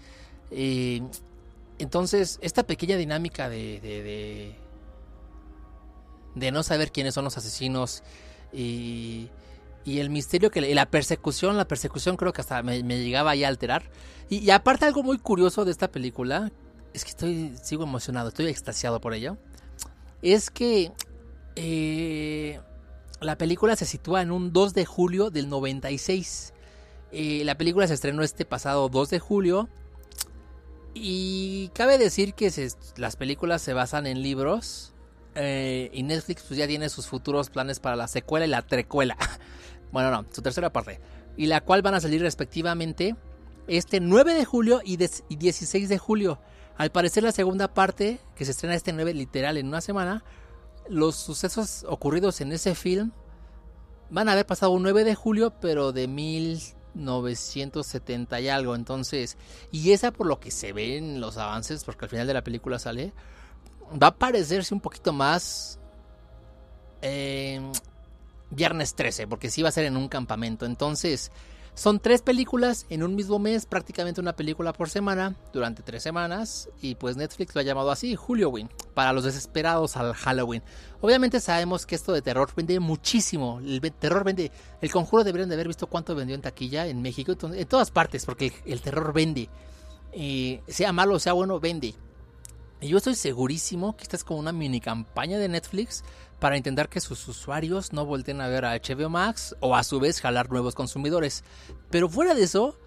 Eh, 0.51 1.01
entonces, 1.77 2.39
esta 2.41 2.63
pequeña 2.63 2.97
dinámica 2.97 3.47
de, 3.47 3.79
de, 3.79 4.55
de 6.35 6.51
no 6.51 6.63
saber 6.63 6.91
quiénes 6.91 7.13
son 7.13 7.23
los 7.23 7.37
asesinos 7.37 8.03
y, 8.53 9.29
y 9.85 9.99
el 9.99 10.09
misterio 10.09 10.51
que 10.51 10.61
la 10.61 10.85
persecución, 10.85 11.57
la 11.57 11.67
persecución 11.67 12.17
creo 12.17 12.33
que 12.33 12.41
hasta 12.41 12.61
me, 12.61 12.81
llegaba 12.81 13.31
a 13.31 13.47
alterar. 13.47 13.83
Y, 14.29 14.49
aparte 14.51 14.85
algo 14.85 15.03
muy 15.03 15.17
curioso 15.17 15.65
de 15.65 15.71
esta 15.71 15.89
película, 15.89 16.51
es 16.93 17.03
que 17.03 17.09
estoy, 17.09 17.55
sigo 17.61 17.83
emocionado, 17.83 18.29
estoy 18.29 18.47
extasiado 18.47 19.01
por 19.01 19.13
ello, 19.13 19.37
es 20.21 20.51
que 20.51 20.91
eh, 21.55 22.59
la 23.21 23.37
película 23.37 23.75
se 23.75 23.85
sitúa 23.85 24.21
en 24.21 24.31
un 24.31 24.53
2 24.53 24.73
de 24.73 24.85
julio 24.85 25.29
del 25.29 25.49
96. 25.49 26.53
Eh, 27.11 27.41
la 27.43 27.57
película 27.57 27.87
se 27.87 27.95
estrenó 27.95 28.21
este 28.21 28.45
pasado 28.45 28.89
2 28.89 29.09
de 29.09 29.19
julio. 29.19 29.69
Y 30.93 31.69
cabe 31.69 31.97
decir 31.97 32.33
que 32.33 32.51
las 32.97 33.15
películas 33.15 33.61
se 33.61 33.73
basan 33.73 34.05
en 34.07 34.21
libros. 34.21 34.93
Eh, 35.35 35.89
y 35.93 36.03
Netflix 36.03 36.43
pues 36.47 36.57
ya 36.57 36.67
tiene 36.67 36.89
sus 36.89 37.07
futuros 37.07 37.49
planes 37.49 37.79
para 37.79 37.95
la 37.95 38.07
secuela 38.07 38.45
y 38.45 38.49
la 38.49 38.61
trecuela. 38.61 39.17
bueno, 39.91 40.11
no, 40.11 40.25
su 40.31 40.41
tercera 40.41 40.71
parte. 40.71 40.99
Y 41.37 41.47
la 41.47 41.61
cual 41.61 41.81
van 41.81 41.93
a 41.93 42.01
salir 42.01 42.21
respectivamente 42.21 43.15
este 43.67 43.99
9 43.99 44.33
de 44.33 44.45
julio 44.45 44.81
y, 44.83 44.97
y 45.29 45.35
16 45.35 45.89
de 45.89 45.97
julio. 45.97 46.39
Al 46.77 46.91
parecer 46.91 47.23
la 47.23 47.31
segunda 47.31 47.73
parte, 47.73 48.19
que 48.35 48.45
se 48.45 48.51
estrena 48.51 48.75
este 48.75 48.93
9 48.93 49.13
literal 49.13 49.57
en 49.57 49.67
una 49.67 49.81
semana, 49.81 50.23
los 50.87 51.15
sucesos 51.15 51.85
ocurridos 51.87 52.41
en 52.41 52.51
ese 52.51 52.73
film 52.73 53.11
van 54.09 54.29
a 54.29 54.33
haber 54.33 54.45
pasado 54.45 54.71
un 54.71 54.83
9 54.83 55.03
de 55.03 55.15
julio, 55.15 55.53
pero 55.59 55.91
de 55.91 56.07
1970 56.07 58.41
y 58.41 58.49
algo. 58.49 58.75
Entonces, 58.75 59.37
y 59.71 59.91
esa 59.91 60.11
por 60.11 60.27
lo 60.27 60.39
que 60.39 60.51
se 60.51 60.73
ve 60.73 60.97
en 60.97 61.19
los 61.21 61.37
avances, 61.37 61.83
porque 61.83 62.05
al 62.05 62.09
final 62.09 62.27
de 62.27 62.33
la 62.33 62.43
película 62.43 62.79
sale, 62.79 63.13
va 63.91 64.07
a 64.07 64.15
parecerse 64.15 64.73
un 64.73 64.81
poquito 64.81 65.13
más 65.13 65.79
eh, 67.01 67.61
viernes 68.51 68.95
13, 68.95 69.27
porque 69.27 69.49
sí 69.49 69.61
va 69.61 69.69
a 69.69 69.73
ser 69.73 69.85
en 69.85 69.97
un 69.97 70.07
campamento. 70.07 70.65
Entonces, 70.65 71.31
son 71.79 71.99
tres 71.99 72.21
películas 72.21 72.85
en 72.89 73.03
un 73.03 73.15
mismo 73.15 73.39
mes, 73.39 73.65
prácticamente 73.65 74.19
una 74.19 74.35
película 74.35 74.73
por 74.73 74.89
semana, 74.89 75.35
durante 75.53 75.81
tres 75.81 76.03
semanas. 76.03 76.69
Y 76.81 76.95
pues 76.95 77.15
Netflix 77.15 77.55
lo 77.55 77.61
ha 77.61 77.63
llamado 77.63 77.89
así, 77.89 78.17
Halloween, 78.17 78.69
para 78.93 79.13
los 79.13 79.23
desesperados 79.23 79.95
al 79.95 80.13
Halloween. 80.13 80.61
Obviamente 80.99 81.39
sabemos 81.39 81.85
que 81.85 81.95
esto 81.95 82.11
de 82.11 82.21
terror 82.21 82.49
vende 82.53 82.79
muchísimo. 82.81 83.59
El 83.59 83.79
terror 83.93 84.25
vende. 84.25 84.51
El 84.81 84.91
conjuro 84.91 85.23
deberían 85.23 85.47
de 85.47 85.55
haber 85.55 85.67
visto 85.67 85.87
cuánto 85.87 86.15
vendió 86.15 86.35
en 86.35 86.41
taquilla 86.41 86.85
en 86.85 87.01
México, 87.01 87.33
en 87.41 87.67
todas 87.67 87.91
partes, 87.91 88.25
porque 88.25 88.51
el, 88.65 88.81
terror 88.81 89.13
vende. 89.13 89.47
Eh, 90.11 90.61
sea 90.67 90.91
malo 90.91 91.15
o 91.15 91.19
sea 91.19 91.31
bueno, 91.31 91.61
vende. 91.61 91.95
Y 92.81 92.87
yo 92.87 92.97
estoy 92.97 93.15
segurísimo 93.15 93.95
que 93.97 94.03
esta 94.03 94.15
es 94.15 94.23
como 94.23 94.39
una 94.39 94.53
mini 94.53 94.79
campaña 94.79 95.37
de 95.37 95.49
Netflix 95.49 96.03
para 96.39 96.55
intentar 96.55 96.87
que 96.87 97.01
sus 97.01 97.27
usuarios 97.27 97.91
no 97.91 98.05
volteen 98.05 98.39
a 98.39 98.47
ver 98.47 98.63
a 98.63 98.75
HBO 98.75 99.09
Max 99.09 99.55
o 99.59 99.75
a 99.75 99.83
su 99.83 99.99
vez 99.99 100.21
jalar 100.21 100.49
nuevos 100.49 100.75
consumidores. 100.75 101.43
Pero 101.89 102.07
fuera 102.07 102.33
de 102.33 102.43
eso, 102.43 102.77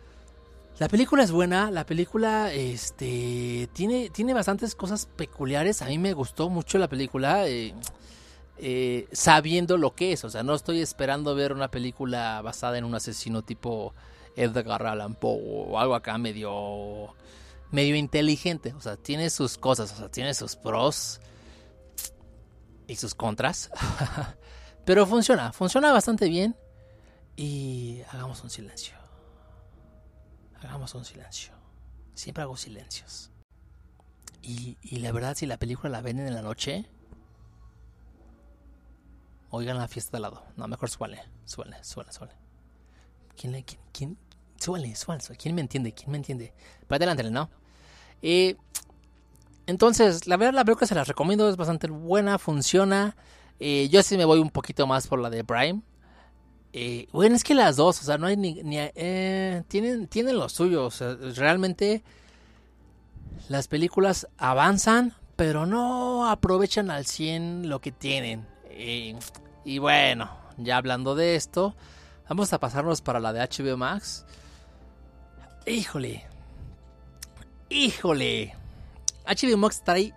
la 0.78 0.88
película 0.88 1.22
es 1.22 1.30
buena, 1.30 1.70
la 1.70 1.84
película 1.84 2.52
este, 2.52 3.68
tiene, 3.74 4.08
tiene 4.08 4.32
bastantes 4.32 4.74
cosas 4.74 5.06
peculiares. 5.06 5.82
A 5.82 5.86
mí 5.86 5.98
me 5.98 6.14
gustó 6.14 6.48
mucho 6.48 6.78
la 6.78 6.88
película. 6.88 7.46
Eh, 7.46 7.74
eh, 8.64 9.08
sabiendo 9.10 9.76
lo 9.76 9.94
que 9.94 10.12
es, 10.12 10.24
o 10.24 10.30
sea, 10.30 10.44
no 10.44 10.54
estoy 10.54 10.80
esperando 10.80 11.34
ver 11.34 11.52
una 11.52 11.68
película 11.68 12.40
basada 12.42 12.78
en 12.78 12.84
un 12.84 12.94
asesino 12.94 13.42
tipo 13.42 13.92
Edgar 14.36 14.86
Allan 14.86 15.14
Poe 15.16 15.40
o 15.42 15.80
algo 15.80 15.96
acá 15.96 16.16
medio 16.16 17.12
medio 17.72 17.96
inteligente, 17.96 18.72
o 18.74 18.80
sea, 18.80 18.96
tiene 18.96 19.30
sus 19.30 19.58
cosas, 19.58 19.92
o 19.92 19.96
sea, 19.96 20.08
tiene 20.10 20.34
sus 20.34 20.54
pros 20.56 21.20
y 22.86 22.96
sus 22.96 23.14
contras. 23.14 23.70
Pero 24.84 25.06
funciona, 25.06 25.52
funciona 25.52 25.92
bastante 25.92 26.28
bien. 26.28 26.56
Y 27.34 28.02
hagamos 28.10 28.42
un 28.44 28.50
silencio. 28.50 28.96
Hagamos 30.60 30.94
un 30.94 31.04
silencio. 31.04 31.54
Siempre 32.14 32.42
hago 32.42 32.56
silencios. 32.56 33.30
Y, 34.42 34.76
y 34.82 34.98
la 34.98 35.12
verdad, 35.12 35.34
si 35.34 35.46
la 35.46 35.56
película 35.56 35.88
la 35.88 36.02
venden 36.02 36.26
en 36.26 36.34
la 36.34 36.42
noche, 36.42 36.88
oigan 39.50 39.78
la 39.78 39.88
fiesta 39.88 40.16
de 40.16 40.20
lado. 40.20 40.44
No, 40.56 40.68
mejor 40.68 40.90
suele, 40.90 41.22
suele, 41.44 41.82
suele, 41.82 42.12
suele. 42.12 42.32
¿Quién, 43.36 43.52
quién, 43.62 43.80
quién? 43.92 44.18
Suele, 44.58 44.94
suele, 44.94 45.22
suele. 45.22 45.38
¿Quién 45.40 45.54
me 45.54 45.62
entiende? 45.62 45.94
¿Quién 45.94 46.10
me 46.10 46.18
entiende? 46.18 46.54
Para 46.86 47.04
adelante, 47.04 47.30
¿no? 47.30 47.61
Eh, 48.22 48.56
entonces, 49.66 50.26
la 50.26 50.36
verdad, 50.36 50.54
la 50.54 50.64
película 50.64 50.86
se 50.86 50.94
la 50.94 51.04
recomiendo, 51.04 51.48
es 51.48 51.56
bastante 51.56 51.88
buena, 51.88 52.38
funciona. 52.38 53.16
Yo 53.60 54.02
sí 54.02 54.16
me 54.16 54.24
voy 54.24 54.40
un 54.40 54.50
poquito 54.50 54.88
más 54.88 55.06
por 55.06 55.20
la 55.20 55.30
de 55.30 55.44
Prime. 55.44 55.82
Eh, 56.72 57.06
bueno, 57.12 57.36
es 57.36 57.44
que 57.44 57.54
las 57.54 57.76
dos, 57.76 58.00
o 58.00 58.04
sea, 58.04 58.16
no 58.16 58.26
hay 58.26 58.36
ni. 58.36 58.58
eh, 58.64 59.62
tienen, 59.68 60.06
tienen 60.06 60.38
lo 60.38 60.48
suyo, 60.48 60.88
realmente 61.36 62.02
las 63.48 63.68
películas 63.68 64.26
avanzan, 64.38 65.14
pero 65.36 65.66
no 65.66 66.30
aprovechan 66.30 66.90
al 66.90 67.04
100 67.04 67.68
lo 67.68 67.80
que 67.80 67.92
tienen. 67.92 68.46
Y 69.64 69.78
bueno, 69.78 70.30
ya 70.56 70.78
hablando 70.78 71.14
de 71.14 71.36
esto, 71.36 71.76
vamos 72.28 72.52
a 72.54 72.58
pasarnos 72.58 73.02
para 73.02 73.20
la 73.20 73.34
de 73.34 73.40
HBO 73.40 73.76
Max. 73.76 74.24
Híjole, 75.66 76.24
híjole. 77.72 78.54
HBO 79.26 79.56
Max 79.56 79.82
trae 79.84 80.14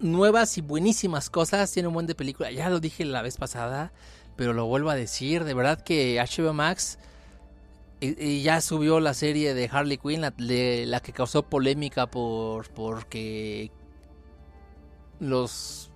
nuevas 0.00 0.58
y 0.58 0.60
buenísimas 0.60 1.30
cosas. 1.30 1.70
Tiene 1.72 1.88
un 1.88 1.94
buen 1.94 2.06
de 2.06 2.14
película. 2.14 2.50
Ya 2.50 2.70
lo 2.70 2.80
dije 2.80 3.04
la 3.04 3.22
vez 3.22 3.36
pasada, 3.36 3.92
pero 4.36 4.52
lo 4.52 4.66
vuelvo 4.66 4.90
a 4.90 4.94
decir. 4.94 5.44
De 5.44 5.54
verdad 5.54 5.82
que 5.82 6.18
HBO 6.20 6.52
Max 6.52 6.98
y, 8.00 8.42
ya 8.42 8.60
subió 8.60 9.00
la 9.00 9.14
serie 9.14 9.54
de 9.54 9.68
Harley 9.70 9.98
Quinn, 9.98 10.20
la, 10.20 10.30
de, 10.30 10.84
la 10.86 11.00
que 11.00 11.12
causó 11.12 11.44
polémica 11.44 12.06
por 12.06 12.68
porque 12.70 13.70
los 15.20 15.90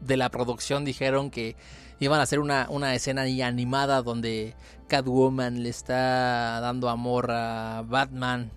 de 0.00 0.16
la 0.16 0.30
producción 0.30 0.84
dijeron 0.84 1.30
que 1.30 1.56
iban 2.00 2.18
a 2.18 2.24
hacer 2.24 2.40
una, 2.40 2.66
una 2.70 2.94
escena 2.94 3.22
animada 3.22 4.02
donde 4.02 4.54
Catwoman 4.88 5.62
le 5.62 5.68
está 5.68 6.60
dando 6.60 6.88
amor 6.88 7.30
a 7.30 7.84
Batman. 7.86 8.50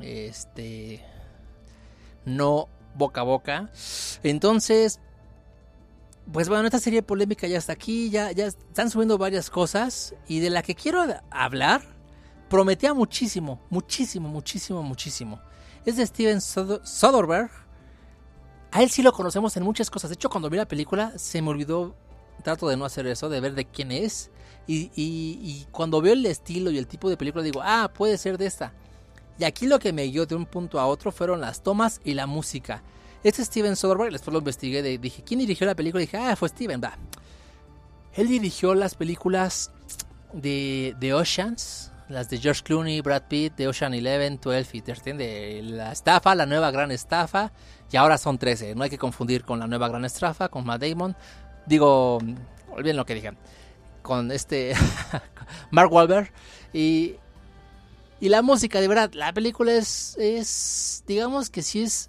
Este 0.00 1.04
no 2.24 2.68
boca 2.94 3.22
a 3.22 3.24
boca. 3.24 3.70
Entonces, 4.22 5.00
pues 6.30 6.48
bueno, 6.48 6.64
esta 6.64 6.78
serie 6.78 7.02
polémica 7.02 7.46
ya 7.46 7.58
está 7.58 7.72
aquí, 7.72 8.10
ya, 8.10 8.32
ya 8.32 8.46
están 8.46 8.90
subiendo 8.90 9.18
varias 9.18 9.50
cosas 9.50 10.14
y 10.28 10.40
de 10.40 10.50
la 10.50 10.62
que 10.62 10.74
quiero 10.74 11.04
hablar 11.30 11.82
prometía 12.48 12.94
muchísimo, 12.94 13.60
muchísimo, 13.70 14.28
muchísimo, 14.28 14.82
muchísimo. 14.82 15.40
Es 15.84 15.96
de 15.96 16.06
Steven 16.06 16.40
Soderbergh. 16.40 17.50
A 18.70 18.82
él 18.82 18.90
sí 18.90 19.02
lo 19.02 19.12
conocemos 19.12 19.56
en 19.56 19.64
muchas 19.64 19.90
cosas. 19.90 20.10
De 20.10 20.14
hecho, 20.14 20.30
cuando 20.30 20.48
vi 20.48 20.56
la 20.56 20.68
película 20.68 21.12
se 21.16 21.42
me 21.42 21.50
olvidó, 21.50 21.94
trato 22.42 22.68
de 22.68 22.76
no 22.76 22.84
hacer 22.84 23.06
eso, 23.06 23.28
de 23.28 23.40
ver 23.40 23.54
de 23.54 23.64
quién 23.64 23.90
es. 23.90 24.30
Y, 24.66 24.90
y, 24.94 25.40
y 25.42 25.66
cuando 25.72 26.00
veo 26.00 26.12
el 26.12 26.24
estilo 26.24 26.70
y 26.70 26.78
el 26.78 26.86
tipo 26.86 27.10
de 27.10 27.16
película 27.16 27.42
digo, 27.42 27.60
ah, 27.62 27.90
puede 27.94 28.16
ser 28.16 28.38
de 28.38 28.46
esta. 28.46 28.72
Y 29.38 29.44
aquí 29.44 29.66
lo 29.66 29.78
que 29.78 29.92
me 29.92 30.04
guió 30.04 30.26
de 30.26 30.34
un 30.34 30.46
punto 30.46 30.78
a 30.78 30.86
otro 30.86 31.12
fueron 31.12 31.40
las 31.40 31.62
tomas 31.62 32.00
y 32.04 32.14
la 32.14 32.26
música. 32.26 32.82
Este 33.24 33.44
Steven 33.44 33.76
Soderbergh, 33.76 34.12
después 34.12 34.32
lo 34.32 34.38
investigué, 34.40 34.82
de, 34.82 34.98
dije, 34.98 35.22
¿quién 35.22 35.40
dirigió 35.40 35.66
la 35.66 35.74
película? 35.74 36.02
Y 36.02 36.06
dije, 36.06 36.18
ah, 36.18 36.36
fue 36.36 36.48
Steven, 36.48 36.80
va. 36.82 36.96
Él 38.14 38.28
dirigió 38.28 38.74
las 38.74 38.94
películas 38.94 39.70
de, 40.32 40.94
de 40.98 41.14
Oceans, 41.14 41.92
las 42.08 42.28
de 42.28 42.38
George 42.38 42.62
Clooney, 42.62 43.00
Brad 43.00 43.22
Pitt, 43.28 43.54
de 43.56 43.68
Ocean 43.68 43.92
11, 43.92 44.38
12 44.42 44.76
y 44.76 44.80
13, 44.82 45.12
de 45.14 45.60
la 45.62 45.92
estafa, 45.92 46.34
la 46.34 46.46
nueva 46.46 46.70
gran 46.70 46.90
estafa, 46.90 47.52
y 47.90 47.96
ahora 47.96 48.18
son 48.18 48.38
13. 48.38 48.74
No 48.74 48.84
hay 48.84 48.90
que 48.90 48.98
confundir 48.98 49.44
con 49.44 49.58
la 49.58 49.66
nueva 49.66 49.88
gran 49.88 50.04
estafa, 50.04 50.48
con 50.48 50.64
Matt 50.66 50.82
Damon. 50.82 51.16
Digo, 51.66 52.18
olviden 52.70 52.96
lo 52.96 53.06
que 53.06 53.14
dije, 53.14 53.32
con 54.02 54.30
este 54.30 54.74
Mark 55.70 55.92
Wahlberg. 55.92 56.32
Y 56.72 57.16
y 58.22 58.28
la 58.28 58.40
música, 58.40 58.80
de 58.80 58.86
verdad, 58.86 59.10
la 59.14 59.32
película 59.32 59.72
es, 59.72 60.16
es, 60.16 61.02
digamos 61.08 61.50
que 61.50 61.60
sí 61.60 61.82
es... 61.82 62.08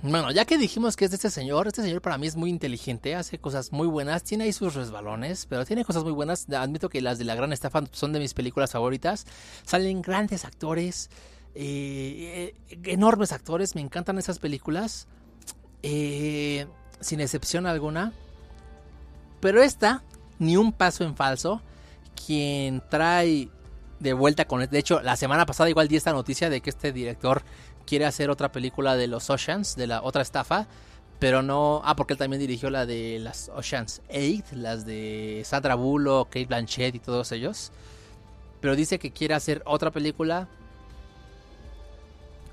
Bueno, 0.00 0.30
ya 0.30 0.46
que 0.46 0.56
dijimos 0.56 0.96
que 0.96 1.04
es 1.04 1.10
de 1.10 1.16
este 1.16 1.28
señor, 1.28 1.66
este 1.66 1.82
señor 1.82 2.00
para 2.00 2.16
mí 2.16 2.26
es 2.26 2.36
muy 2.36 2.48
inteligente, 2.48 3.14
hace 3.14 3.38
cosas 3.38 3.72
muy 3.72 3.86
buenas, 3.86 4.22
tiene 4.24 4.44
ahí 4.44 4.54
sus 4.54 4.72
resbalones, 4.72 5.44
pero 5.44 5.66
tiene 5.66 5.84
cosas 5.84 6.04
muy 6.04 6.12
buenas. 6.12 6.48
Admito 6.48 6.88
que 6.88 7.02
las 7.02 7.18
de 7.18 7.26
la 7.26 7.34
gran 7.34 7.52
estafa 7.52 7.84
son 7.92 8.14
de 8.14 8.18
mis 8.18 8.32
películas 8.32 8.72
favoritas. 8.72 9.26
Salen 9.66 10.00
grandes 10.00 10.46
actores. 10.46 11.10
Eh, 11.54 12.54
enormes 12.84 13.30
actores, 13.30 13.74
me 13.74 13.82
encantan 13.82 14.16
esas 14.16 14.38
películas. 14.38 15.06
Eh, 15.82 16.66
sin 17.00 17.20
excepción 17.20 17.66
alguna. 17.66 18.14
Pero 19.40 19.60
esta, 19.60 20.02
ni 20.38 20.56
un 20.56 20.72
paso 20.72 21.04
en 21.04 21.14
falso. 21.14 21.60
Quien 22.24 22.82
trae 22.88 23.50
de 24.00 24.12
vuelta 24.12 24.46
con... 24.46 24.66
De 24.68 24.78
hecho, 24.78 25.00
la 25.00 25.16
semana 25.16 25.46
pasada 25.46 25.70
igual 25.70 25.88
di 25.88 25.96
esta 25.96 26.12
noticia 26.12 26.50
de 26.50 26.60
que 26.60 26.70
este 26.70 26.92
director 26.92 27.42
quiere 27.86 28.04
hacer 28.04 28.30
otra 28.30 28.52
película 28.52 28.96
de 28.96 29.06
los 29.06 29.30
Oceans, 29.30 29.76
de 29.76 29.86
la 29.86 30.02
otra 30.02 30.22
estafa. 30.22 30.66
Pero 31.18 31.42
no... 31.42 31.80
Ah, 31.84 31.96
porque 31.96 32.12
él 32.12 32.18
también 32.18 32.40
dirigió 32.40 32.68
la 32.70 32.84
de 32.84 33.18
las 33.18 33.48
Oceans 33.48 34.02
8, 34.10 34.56
las 34.56 34.84
de 34.84 35.42
Sandra 35.44 35.74
Bullock, 35.74 36.28
Kate 36.28 36.46
Blanchett 36.46 36.94
y 36.94 36.98
todos 36.98 37.32
ellos. 37.32 37.72
Pero 38.60 38.76
dice 38.76 38.98
que 38.98 39.12
quiere 39.12 39.34
hacer 39.34 39.62
otra 39.64 39.90
película 39.90 40.48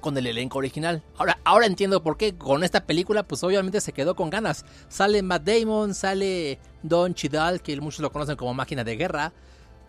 con 0.03 0.17
el 0.17 0.27
elenco 0.27 0.59
original. 0.59 1.01
Ahora, 1.17 1.39
ahora 1.43 1.65
entiendo 1.65 2.03
por 2.03 2.17
qué. 2.17 2.35
Con 2.35 2.63
esta 2.63 2.85
película, 2.85 3.23
pues 3.23 3.43
obviamente 3.43 3.81
se 3.81 3.93
quedó 3.93 4.15
con 4.15 4.29
ganas. 4.29 4.65
Sale 4.89 5.23
Matt 5.23 5.43
Damon, 5.43 5.95
sale 5.95 6.59
Don 6.83 7.15
Chidal, 7.15 7.61
que 7.61 7.79
muchos 7.81 8.01
lo 8.01 8.11
conocen 8.11 8.35
como 8.35 8.53
máquina 8.53 8.83
de 8.83 8.95
guerra. 8.95 9.33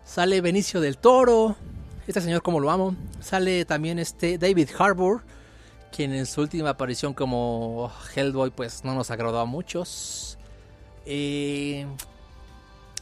Sale 0.05 0.41
Benicio 0.41 0.81
del 0.81 0.99
Toro. 0.99 1.57
Este 2.07 2.21
señor 2.21 2.43
como 2.43 2.61
lo 2.61 2.71
amo. 2.71 2.95
Sale 3.21 3.65
también 3.65 3.99
este 3.99 4.39
David 4.39 4.69
Harbour, 4.79 5.23
quien 5.91 6.13
en 6.13 6.27
su 6.27 6.43
última 6.43 6.71
aparición 6.71 7.15
como 7.15 7.91
Hellboy 8.15 8.51
pues 8.51 8.85
no 8.85 8.95
nos 8.95 9.11
agradó 9.11 9.41
a 9.41 9.45
muchos. 9.47 10.39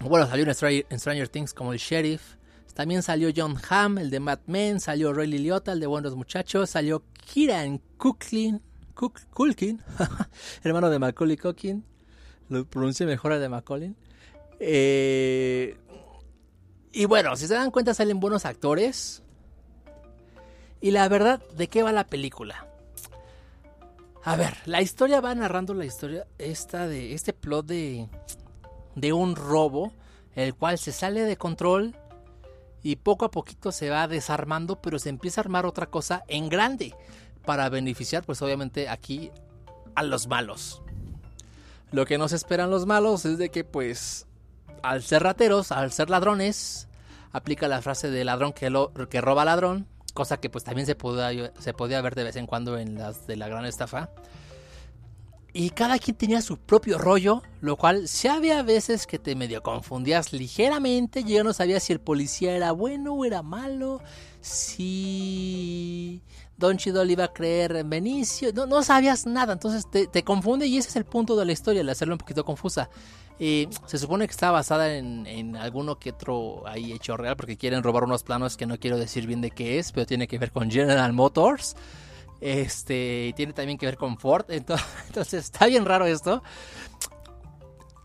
Bueno, 0.00 0.26
salió 0.26 0.44
en 0.44 0.98
Stranger, 0.98 1.28
Things 1.28 1.52
como 1.52 1.72
el 1.72 1.78
sheriff. 1.78 2.36
También 2.74 3.02
salió 3.02 3.30
John 3.34 3.56
Hamm, 3.68 3.98
el 3.98 4.08
de 4.10 4.18
Mad 4.18 4.38
Men, 4.46 4.80
salió 4.80 5.12
Ray 5.12 5.26
Liotta, 5.26 5.72
el 5.72 5.80
de 5.80 5.86
Buenos 5.86 6.16
Muchachos, 6.16 6.70
salió 6.70 7.02
Kieran 7.12 7.82
Culkin, 7.98 8.62
Culkin, 8.94 9.82
hermano 10.64 10.88
de 10.88 10.98
Macaulay 10.98 11.36
Culkin, 11.36 11.84
lo 12.48 12.64
pronuncié 12.64 13.04
mejor 13.04 13.32
el 13.32 13.40
de 13.40 13.48
Macaulay. 13.50 13.94
Eh, 14.58 15.76
y 16.92 17.04
bueno, 17.06 17.36
si 17.36 17.46
se 17.46 17.54
dan 17.54 17.70
cuenta 17.70 17.94
salen 17.94 18.20
buenos 18.20 18.44
actores. 18.44 19.22
Y 20.80 20.90
la 20.90 21.08
verdad, 21.08 21.40
¿de 21.56 21.68
qué 21.68 21.82
va 21.82 21.92
la 21.92 22.06
película? 22.06 22.66
A 24.24 24.36
ver, 24.36 24.56
la 24.66 24.82
historia 24.82 25.20
va 25.20 25.34
narrando 25.34 25.74
la 25.74 25.84
historia 25.84 26.26
esta 26.38 26.86
de 26.86 27.14
este 27.14 27.32
plot 27.32 27.66
de 27.66 28.08
de 28.94 29.12
un 29.12 29.36
robo, 29.36 29.92
el 30.34 30.54
cual 30.54 30.78
se 30.78 30.92
sale 30.92 31.22
de 31.22 31.36
control 31.36 31.96
y 32.82 32.96
poco 32.96 33.24
a 33.24 33.30
poquito 33.30 33.72
se 33.72 33.90
va 33.90 34.08
desarmando, 34.08 34.80
pero 34.80 34.98
se 34.98 35.08
empieza 35.08 35.40
a 35.40 35.44
armar 35.44 35.66
otra 35.66 35.86
cosa 35.86 36.24
en 36.28 36.48
grande 36.48 36.94
para 37.44 37.68
beneficiar, 37.68 38.24
pues 38.24 38.42
obviamente 38.42 38.88
aquí 38.88 39.30
a 39.94 40.02
los 40.02 40.26
malos. 40.26 40.82
Lo 41.90 42.06
que 42.06 42.18
nos 42.18 42.32
esperan 42.32 42.70
los 42.70 42.86
malos 42.86 43.24
es 43.24 43.38
de 43.38 43.50
que, 43.50 43.64
pues, 43.64 44.26
al 44.82 45.02
ser 45.02 45.22
rateros, 45.22 45.72
al 45.72 45.92
ser 45.92 46.10
ladrones, 46.10 46.88
aplica 47.32 47.68
la 47.68 47.82
frase 47.82 48.10
de 48.10 48.24
ladrón 48.24 48.52
que, 48.52 48.70
lo, 48.70 48.92
que 48.92 49.20
roba 49.20 49.44
ladrón, 49.44 49.86
cosa 50.14 50.38
que 50.38 50.50
pues 50.50 50.64
también 50.64 50.86
se 50.86 50.94
podía, 50.94 51.52
se 51.58 51.74
podía 51.74 52.00
ver 52.00 52.14
de 52.14 52.24
vez 52.24 52.36
en 52.36 52.46
cuando 52.46 52.78
en 52.78 52.98
las 52.98 53.26
de 53.26 53.36
la 53.36 53.48
gran 53.48 53.64
estafa. 53.64 54.10
Y 55.54 55.70
cada 55.70 55.98
quien 55.98 56.16
tenía 56.16 56.40
su 56.40 56.56
propio 56.56 56.96
rollo, 56.96 57.42
lo 57.60 57.76
cual 57.76 58.08
si 58.08 58.26
había 58.26 58.62
veces 58.62 59.06
que 59.06 59.18
te 59.18 59.34
medio 59.34 59.62
confundías 59.62 60.32
ligeramente, 60.32 61.24
ya 61.24 61.44
no 61.44 61.52
sabías 61.52 61.82
si 61.82 61.92
el 61.92 62.00
policía 62.00 62.56
era 62.56 62.72
bueno 62.72 63.12
o 63.12 63.24
era 63.26 63.42
malo, 63.42 64.00
si 64.40 66.22
Don 66.56 66.78
Chidol 66.78 67.10
iba 67.10 67.24
a 67.24 67.32
creer 67.34 67.76
en 67.76 67.90
Benicio, 67.90 68.50
no, 68.54 68.64
no 68.64 68.82
sabías 68.82 69.26
nada, 69.26 69.52
entonces 69.52 69.84
te, 69.90 70.22
confunde 70.22 70.66
y 70.66 70.78
ese 70.78 70.88
es 70.88 70.96
el 70.96 71.04
punto 71.04 71.36
de 71.36 71.44
la 71.44 71.52
historia, 71.52 71.82
el 71.82 71.88
hacerlo 71.90 72.14
un 72.14 72.18
poquito 72.18 72.44
confusa. 72.44 72.88
Eh, 73.44 73.68
se 73.86 73.98
supone 73.98 74.28
que 74.28 74.30
está 74.30 74.52
basada 74.52 74.94
en, 74.94 75.26
en, 75.26 75.56
alguno 75.56 75.98
que 75.98 76.10
otro 76.10 76.62
ahí 76.64 76.92
hecho 76.92 77.16
real, 77.16 77.34
porque 77.34 77.56
quieren 77.56 77.82
robar 77.82 78.04
unos 78.04 78.22
planos 78.22 78.56
que 78.56 78.66
no 78.66 78.78
quiero 78.78 78.98
decir 78.98 79.26
bien 79.26 79.40
de 79.40 79.50
qué 79.50 79.80
es, 79.80 79.90
pero 79.90 80.06
tiene 80.06 80.28
que 80.28 80.38
ver 80.38 80.52
con 80.52 80.70
General 80.70 81.12
Motors. 81.12 81.74
Este, 82.40 83.32
tiene 83.34 83.52
también 83.52 83.78
que 83.78 83.86
ver 83.86 83.96
con 83.96 84.16
Ford. 84.16 84.44
Entonces, 84.48 85.34
está 85.34 85.66
bien 85.66 85.84
raro 85.84 86.06
esto. 86.06 86.40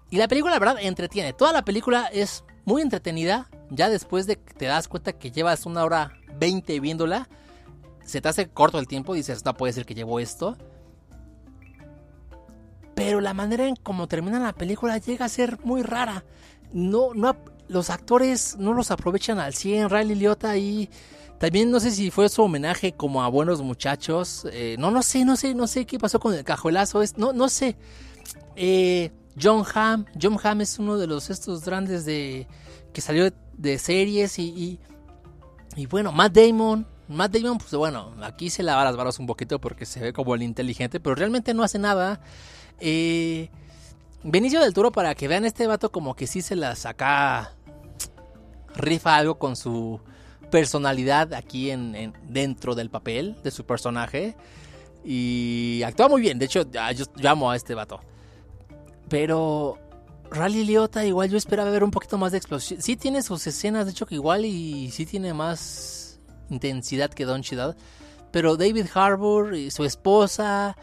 Y 0.09 0.17
la 0.17 0.27
película, 0.27 0.55
la 0.55 0.59
verdad, 0.59 0.77
entretiene. 0.81 1.33
Toda 1.33 1.53
la 1.53 1.63
película 1.63 2.09
es 2.11 2.43
muy 2.65 2.81
entretenida. 2.81 3.47
Ya 3.69 3.89
después 3.89 4.25
de 4.25 4.37
que 4.37 4.55
te 4.55 4.65
das 4.65 4.87
cuenta 4.87 5.13
que 5.13 5.29
llevas 5.29 5.67
una 5.67 5.83
hora 5.83 6.13
20 6.39 6.79
viéndola, 6.79 7.29
se 8.03 8.21
te 8.21 8.27
hace 8.27 8.49
corto 8.49 8.79
el 8.79 8.87
tiempo. 8.87 9.13
Dices, 9.13 9.45
no 9.45 9.53
puede 9.53 9.73
ser 9.73 9.85
que 9.85 9.93
llevo 9.93 10.19
esto. 10.19 10.57
Pero 12.97 13.21
la 13.21 13.35
manera 13.35 13.67
en 13.67 13.75
cómo 13.75 14.07
termina 14.07 14.39
la 14.39 14.53
película 14.53 14.97
llega 14.97 15.25
a 15.25 15.29
ser 15.29 15.59
muy 15.63 15.83
rara. 15.83 16.25
No, 16.73 17.13
no, 17.13 17.37
los 17.67 17.91
actores 17.91 18.57
no 18.57 18.73
los 18.73 18.89
aprovechan 18.89 19.37
al 19.37 19.53
100. 19.53 19.91
Riley 19.91 20.15
Liotta 20.15 20.49
ahí. 20.49 20.89
También 21.37 21.69
no 21.69 21.79
sé 21.79 21.91
si 21.91 22.09
fue 22.09 22.27
su 22.27 22.41
homenaje 22.41 22.93
como 22.93 23.21
a 23.21 23.27
buenos 23.27 23.61
muchachos. 23.61 24.47
Eh, 24.51 24.77
no, 24.79 24.89
no 24.89 25.03
sé, 25.03 25.25
no 25.25 25.35
sé, 25.35 25.53
no 25.53 25.67
sé 25.67 25.85
qué 25.85 25.99
pasó 25.99 26.19
con 26.19 26.33
el 26.33 26.43
cajuelazo. 26.43 27.03
Es, 27.03 27.19
no, 27.19 27.33
no 27.33 27.49
sé. 27.49 27.77
Eh, 28.55 29.11
John 29.39 29.63
Hamm. 29.75 30.05
John 30.19 30.39
Hamm 30.43 30.61
es 30.61 30.79
uno 30.79 30.97
de 30.97 31.05
los 31.05 31.29
estos 31.29 31.63
grandes 31.63 32.03
de. 32.03 32.47
que 32.93 33.01
salió 33.01 33.31
de, 33.55 33.77
series 33.77 34.39
y, 34.39 34.79
y, 35.75 35.85
bueno, 35.85 36.11
Matt 36.11 36.33
Damon. 36.33 36.87
Matt 37.07 37.31
Damon, 37.31 37.59
pues 37.59 37.71
bueno, 37.73 38.11
aquí 38.23 38.49
se 38.49 38.63
lava 38.63 38.83
las 38.83 38.97
varas 38.97 39.19
un 39.19 39.27
poquito 39.27 39.61
porque 39.61 39.85
se 39.85 39.99
ve 39.99 40.13
como 40.13 40.33
el 40.33 40.41
inteligente, 40.41 40.99
pero 40.99 41.13
realmente 41.13 41.53
no 41.53 41.61
hace 41.61 41.77
nada. 41.77 42.19
Eh, 42.79 43.49
Benicio 44.23 44.61
del 44.61 44.73
Toro, 44.73 44.91
para 44.91 45.15
que 45.15 45.27
vean 45.27 45.45
este 45.45 45.67
vato 45.67 45.91
como 45.91 46.15
que 46.15 46.27
sí 46.27 46.41
se 46.41 46.55
la 46.55 46.75
saca. 46.75 47.53
rifa 48.75 49.15
algo 49.15 49.39
con 49.39 49.55
su 49.55 49.99
personalidad 50.51 51.33
aquí 51.33 51.71
en, 51.71 52.13
dentro 52.23 52.75
del 52.75 52.89
papel 52.89 53.35
de 53.43 53.51
su 53.51 53.65
personaje. 53.65 54.35
Y 55.03 55.81
actúa 55.85 56.09
muy 56.09 56.21
bien. 56.21 56.39
De 56.39 56.45
hecho, 56.45 56.69
yo, 56.71 57.29
amo 57.29 57.51
a 57.51 57.55
este 57.55 57.73
vato. 57.73 58.01
Pero 59.07 59.77
Rally 60.29 60.65
Liotta, 60.65 61.05
igual 61.05 61.29
yo 61.29 61.37
esperaba 61.37 61.69
ver 61.69 61.83
un 61.83 61.91
poquito 61.91 62.17
más 62.17 62.33
de 62.33 62.39
explosión. 62.39 62.81
Sí 62.81 62.97
tiene 62.97 63.21
sus 63.21 63.47
escenas, 63.47 63.85
de 63.85 63.91
hecho 63.91 64.05
que 64.05 64.15
igual 64.15 64.43
y 64.43 64.91
sí 64.91 65.05
tiene 65.05 65.33
más 65.33 66.19
intensidad 66.49 67.09
que 67.09 67.25
Don 67.25 67.41
Chidad. 67.41 67.77
Pero 68.31 68.57
David 68.57 68.87
Harbour 68.93 69.55
y 69.55 69.71
su 69.71 69.85
esposa, 69.85 70.75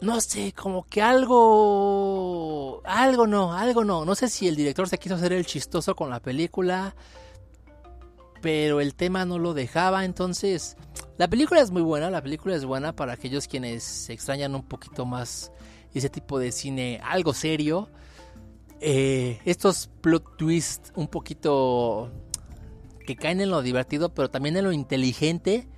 no 0.00 0.20
sé, 0.20 0.52
como 0.52 0.84
que 0.84 1.02
algo, 1.02 2.82
algo 2.84 3.26
no, 3.26 3.52
algo 3.52 3.84
no. 3.84 4.04
No 4.04 4.14
sé 4.14 4.28
si 4.28 4.48
el 4.48 4.56
director 4.56 4.88
se 4.88 4.98
quiso 4.98 5.14
hacer 5.14 5.32
el 5.32 5.46
chistoso 5.46 5.94
con 5.94 6.10
la 6.10 6.20
película 6.20 6.94
pero 8.40 8.80
el 8.80 8.94
tema 8.94 9.24
no 9.24 9.38
lo 9.38 9.54
dejaba. 9.54 10.04
Entonces, 10.04 10.76
la 11.18 11.28
película 11.28 11.60
es 11.60 11.70
muy 11.70 11.82
buena, 11.82 12.10
la 12.10 12.22
película 12.22 12.54
es 12.54 12.64
buena 12.64 12.94
para 12.94 13.12
aquellos 13.12 13.46
quienes 13.46 14.08
extrañan 14.10 14.54
un 14.54 14.62
poquito 14.62 15.04
más 15.04 15.52
ese 15.94 16.08
tipo 16.08 16.38
de 16.38 16.52
cine 16.52 17.00
algo 17.04 17.34
serio. 17.34 17.88
Eh, 18.80 19.40
estos 19.44 19.90
plot 20.00 20.36
twists 20.36 20.92
un 20.96 21.08
poquito 21.08 22.10
que 23.06 23.16
caen 23.16 23.40
en 23.40 23.50
lo 23.50 23.62
divertido, 23.62 24.14
pero 24.14 24.30
también 24.30 24.56
en 24.56 24.64
lo 24.64 24.72
inteligente 24.72 25.68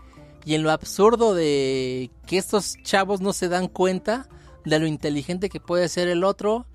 y 0.44 0.55
en 0.55 0.62
lo 0.62 0.70
absurdo 0.70 1.35
de 1.35 2.11
que 2.26 2.38
estos 2.38 2.76
chavos 2.83 3.20
no 3.20 3.33
se 3.33 3.48
dan 3.48 3.68
cuenta 3.68 4.28
de 4.64 4.78
lo 4.78 4.87
inteligente 4.87 5.48
que 5.48 5.61
puede 5.61 5.88
ser 5.88 6.09
el 6.09 6.24
otro 6.24 6.66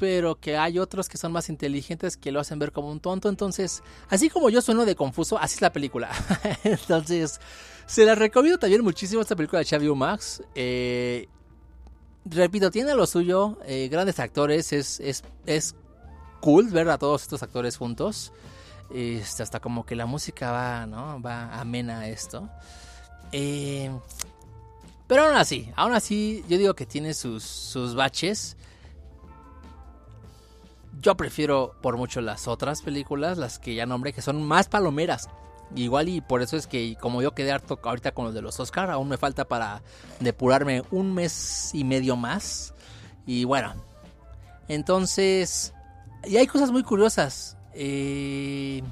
pero 0.00 0.40
que 0.40 0.56
hay 0.56 0.78
otros 0.78 1.10
que 1.10 1.18
son 1.18 1.30
más 1.30 1.50
inteligentes 1.50 2.16
que 2.16 2.32
lo 2.32 2.40
hacen 2.40 2.58
ver 2.58 2.72
como 2.72 2.90
un 2.90 3.00
tonto. 3.00 3.28
Entonces, 3.28 3.82
así 4.08 4.30
como 4.30 4.48
yo 4.48 4.62
sueno 4.62 4.86
de 4.86 4.96
confuso, 4.96 5.38
así 5.38 5.56
es 5.56 5.60
la 5.60 5.74
película. 5.74 6.10
Entonces, 6.64 7.38
se 7.84 8.06
la 8.06 8.14
recomiendo 8.14 8.58
también 8.58 8.82
muchísimo 8.82 9.20
esta 9.20 9.36
película 9.36 9.58
de 9.58 9.66
Xavier 9.66 9.94
Max. 9.94 10.42
Eh, 10.54 11.28
repito, 12.24 12.70
tiene 12.70 12.94
lo 12.94 13.06
suyo, 13.06 13.58
eh, 13.66 13.88
grandes 13.92 14.18
actores, 14.20 14.72
es, 14.72 15.00
es, 15.00 15.22
es 15.44 15.74
cool 16.40 16.68
ver 16.68 16.88
a 16.88 16.96
todos 16.96 17.20
estos 17.20 17.42
actores 17.42 17.76
juntos. 17.76 18.32
Este, 18.92 19.42
hasta 19.42 19.60
como 19.60 19.86
que 19.86 19.94
la 19.94 20.06
música 20.06 20.50
va, 20.50 20.86
¿no? 20.86 21.20
Va 21.22 21.58
amena 21.58 22.00
a 22.00 22.08
esto. 22.08 22.48
Eh, 23.32 23.90
pero 25.06 25.24
aún 25.24 25.36
así, 25.36 25.70
aún 25.76 25.92
así, 25.92 26.44
yo 26.48 26.58
digo 26.58 26.74
que 26.74 26.86
tiene 26.86 27.14
sus, 27.14 27.42
sus 27.42 27.94
baches. 27.94 28.56
Yo 31.00 31.16
prefiero 31.16 31.74
por 31.80 31.96
mucho 31.96 32.20
las 32.20 32.46
otras 32.46 32.82
películas, 32.82 33.38
las 33.38 33.58
que 33.58 33.74
ya 33.74 33.86
nombré, 33.86 34.12
que 34.12 34.22
son 34.22 34.42
más 34.42 34.68
palomeras. 34.68 35.28
Igual 35.74 36.08
y 36.08 36.20
por 36.20 36.42
eso 36.42 36.56
es 36.56 36.66
que 36.66 36.96
como 37.00 37.22
yo 37.22 37.32
quedé 37.32 37.52
harto 37.52 37.78
ahorita 37.82 38.12
con 38.12 38.24
los 38.24 38.34
de 38.34 38.42
los 38.42 38.58
Oscar, 38.58 38.90
aún 38.90 39.08
me 39.08 39.16
falta 39.16 39.46
para 39.46 39.82
depurarme 40.18 40.82
un 40.90 41.14
mes 41.14 41.70
y 41.72 41.84
medio 41.84 42.16
más. 42.16 42.74
Y 43.26 43.44
bueno, 43.44 43.74
entonces... 44.68 45.72
Y 46.24 46.36
hay 46.36 46.46
cosas 46.46 46.70
muy 46.70 46.82
curiosas. 46.82 47.56
Eh, 47.74 48.82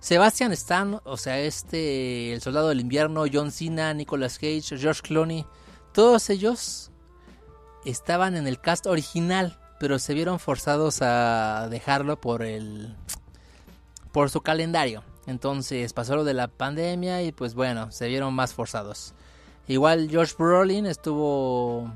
Sebastian 0.00 0.52
Stan, 0.52 1.00
o 1.04 1.16
sea, 1.16 1.40
este, 1.40 2.34
el 2.34 2.42
soldado 2.42 2.68
del 2.68 2.80
invierno, 2.80 3.24
John 3.32 3.50
Cena, 3.50 3.94
Nicolas 3.94 4.38
Cage, 4.38 4.76
George 4.78 5.00
Clooney, 5.02 5.46
todos 5.92 6.28
ellos 6.28 6.90
estaban 7.84 8.36
en 8.36 8.46
el 8.46 8.60
cast 8.60 8.86
original, 8.86 9.58
pero 9.80 9.98
se 9.98 10.12
vieron 10.12 10.38
forzados 10.38 11.00
a 11.02 11.68
dejarlo 11.70 12.20
por 12.20 12.42
el 12.42 12.96
por 14.12 14.30
su 14.30 14.42
calendario. 14.42 15.02
Entonces 15.26 15.92
pasó 15.92 16.16
lo 16.16 16.24
de 16.24 16.34
la 16.34 16.48
pandemia 16.48 17.22
y 17.22 17.32
pues 17.32 17.54
bueno, 17.54 17.90
se 17.90 18.08
vieron 18.08 18.34
más 18.34 18.54
forzados. 18.54 19.14
Igual 19.66 20.08
George 20.10 20.34
Brolin 20.38 20.86
estuvo 20.86 21.90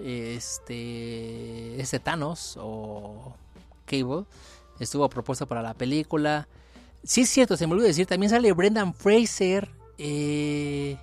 este 0.00 1.80
ese 1.80 2.00
Thanos 2.00 2.56
o 2.58 3.34
Cable 3.84 4.24
estuvo 4.84 5.08
propuesto 5.08 5.46
para 5.46 5.62
la 5.62 5.74
película. 5.74 6.48
Sí 7.04 7.22
es 7.22 7.30
cierto, 7.30 7.56
se 7.56 7.66
me 7.66 7.72
olvidó 7.72 7.88
decir, 7.88 8.06
también 8.06 8.30
sale 8.30 8.52
Brendan 8.52 8.94
Fraser 8.94 9.68
eh, 9.98 10.96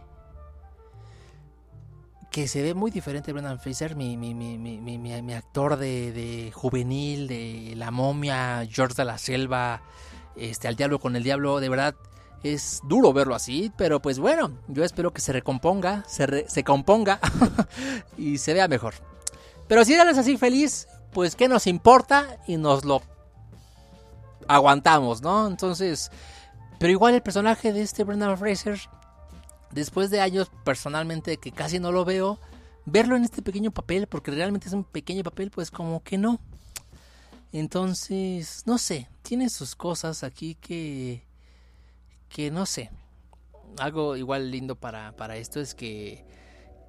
que 2.32 2.48
se 2.48 2.62
ve 2.62 2.74
muy 2.74 2.92
diferente 2.92 3.34
Brendan 3.34 3.60
Fraser, 3.60 3.96
mi, 3.96 5.34
actor 5.34 5.78
de, 5.78 6.12
de, 6.12 6.52
juvenil, 6.54 7.28
de 7.28 7.74
La 7.76 7.92
momia, 7.92 8.68
George 8.70 8.96
de 8.96 9.06
la 9.06 9.18
Selva, 9.18 9.82
este, 10.36 10.68
Al 10.68 10.76
Diablo 10.76 11.00
con 11.00 11.15
el 11.15 11.24
Diablo, 11.24 11.60
de 11.60 11.70
verdad 11.70 11.96
es 12.44 12.82
duro 12.84 13.12
verlo 13.12 13.36
así, 13.36 13.72
pero 13.78 14.02
pues 14.02 14.20
bueno, 14.20 14.52
yo 14.68 14.84
espero 14.84 15.12
que 15.12 15.22
se 15.22 15.34
recomponga, 15.34 16.06
se, 16.08 16.48
se 16.48 16.63
componga 16.63 17.20
y 18.18 18.38
se 18.38 18.54
vea 18.54 18.68
mejor. 18.68 18.94
Pero 19.68 19.84
si 19.84 19.94
eres 19.94 20.18
así 20.18 20.38
feliz, 20.38 20.88
pues 21.12 21.36
qué 21.36 21.48
nos 21.48 21.68
importa 21.68 22.38
y 22.48 22.58
nos 22.58 22.86
lo 22.86 23.02
aguantamos, 24.50 25.22
¿no? 25.22 25.48
Entonces, 25.48 26.12
pero 26.80 26.92
igual 26.92 27.14
el 27.14 27.22
personaje 27.22 27.72
de 27.72 27.84
este 27.84 28.04
Brendan 28.04 28.38
Fraser 28.38 28.80
después 29.72 30.10
de 30.10 30.22
años 30.22 30.52
personalmente 30.66 31.38
que 31.38 31.52
casi 31.52 31.80
no 31.80 31.92
lo 31.92 32.04
veo, 32.04 32.40
verlo 32.86 33.16
en 33.16 33.24
este 33.24 33.44
pequeño 33.44 33.70
papel, 33.72 34.08
porque 34.08 34.32
realmente 34.32 34.68
es 34.68 34.74
un 34.74 34.84
pequeño 34.84 35.22
papel, 35.24 35.52
pues 35.52 35.70
como 35.70 36.02
que 36.04 36.18
no. 36.18 36.40
Entonces, 37.52 38.64
no 38.66 38.80
sé, 38.80 39.08
tiene 39.22 39.50
sus 39.50 39.76
cosas 39.76 40.24
aquí 40.24 40.56
que, 40.56 41.24
que 42.28 42.50
no 42.50 42.66
sé. 42.66 42.90
Algo 43.78 44.18
igual 44.18 44.50
lindo 44.50 44.76
para, 44.76 45.16
para 45.16 45.38
esto 45.38 45.60
es 45.60 45.76
que, 45.76 46.26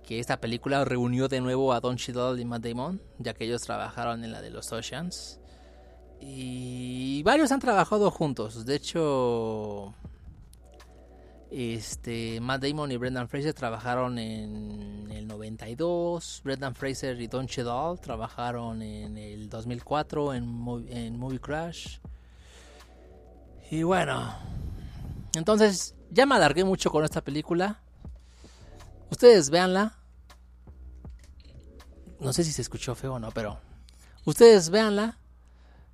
que 0.03 0.19
esta 0.19 0.41
película 0.41 0.87
reunió 0.87 1.29
de 1.29 1.43
nuevo 1.43 1.75
a 1.75 1.81
Don 1.81 1.97
Cheadle 1.97 2.41
y 2.41 2.47
Matt 2.47 2.63
Damon, 2.65 3.03
ya 3.19 3.35
que 3.35 3.45
ellos 3.45 3.61
trabajaron 3.61 4.25
en 4.25 4.33
la 4.33 4.41
de 4.41 4.49
los 4.49 4.73
Oceans. 4.73 5.41
Y 6.21 7.23
varios 7.23 7.51
han 7.51 7.61
trabajado 7.61 8.11
juntos. 8.11 8.67
De 8.67 8.77
hecho, 8.77 9.95
este, 11.51 12.41
Matt 12.41 12.63
Damon 12.63 12.93
y 12.93 12.97
Brendan 12.97 13.29
Fraser 13.29 13.55
trabajaron 13.55 14.19
en 14.19 15.11
el 15.11 15.27
92. 15.27 16.43
Brendan 16.45 16.75
Fraser 16.75 17.21
y 17.21 17.27
Don 17.27 17.47
Cheadle 17.47 17.99
trabajaron 17.99 18.83
en 18.83 19.17
el 19.17 19.49
2004 19.49 20.35
en, 20.35 20.45
en 20.91 21.19
Movie 21.19 21.41
Crash. 21.41 21.99
Y 23.71 23.83
bueno, 23.83 24.35
entonces 25.35 25.95
ya 26.11 26.27
me 26.27 26.35
alargué 26.35 26.65
mucho 26.65 26.91
con 26.91 27.05
esta 27.05 27.23
película. 27.23 27.81
Ustedes 29.11 29.51
véanla. 29.51 29.97
No 32.21 32.33
sé 32.33 32.45
si 32.45 32.53
se 32.53 32.63
escuchó 32.63 32.95
feo 32.95 33.15
o 33.15 33.19
no, 33.19 33.31
pero 33.31 33.59
ustedes 34.25 34.71
véanla. 34.71 35.20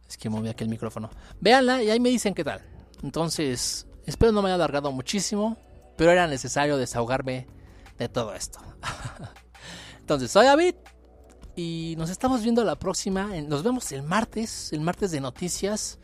Es 0.08 0.16
que 0.16 0.28
moví 0.28 0.48
aquí 0.48 0.64
el 0.64 0.70
micrófono. 0.70 1.10
Véanla 1.40 1.82
y 1.82 1.90
ahí 1.90 2.00
me 2.00 2.08
dicen 2.10 2.34
qué 2.34 2.44
tal. 2.44 2.62
Entonces, 3.02 3.86
Espero 4.06 4.30
no 4.30 4.40
me 4.40 4.48
haya 4.48 4.54
alargado 4.54 4.92
muchísimo, 4.92 5.56
pero 5.96 6.12
era 6.12 6.28
necesario 6.28 6.76
desahogarme 6.76 7.48
de 7.98 8.08
todo 8.08 8.34
esto. 8.34 8.60
Entonces, 10.00 10.30
soy 10.30 10.46
David 10.46 10.76
y 11.56 11.96
nos 11.98 12.10
estamos 12.10 12.42
viendo 12.44 12.62
la 12.62 12.76
próxima. 12.76 13.26
Nos 13.48 13.64
vemos 13.64 13.90
el 13.90 14.04
martes, 14.04 14.72
el 14.72 14.80
martes 14.80 15.10
de 15.10 15.20
noticias. 15.20 15.98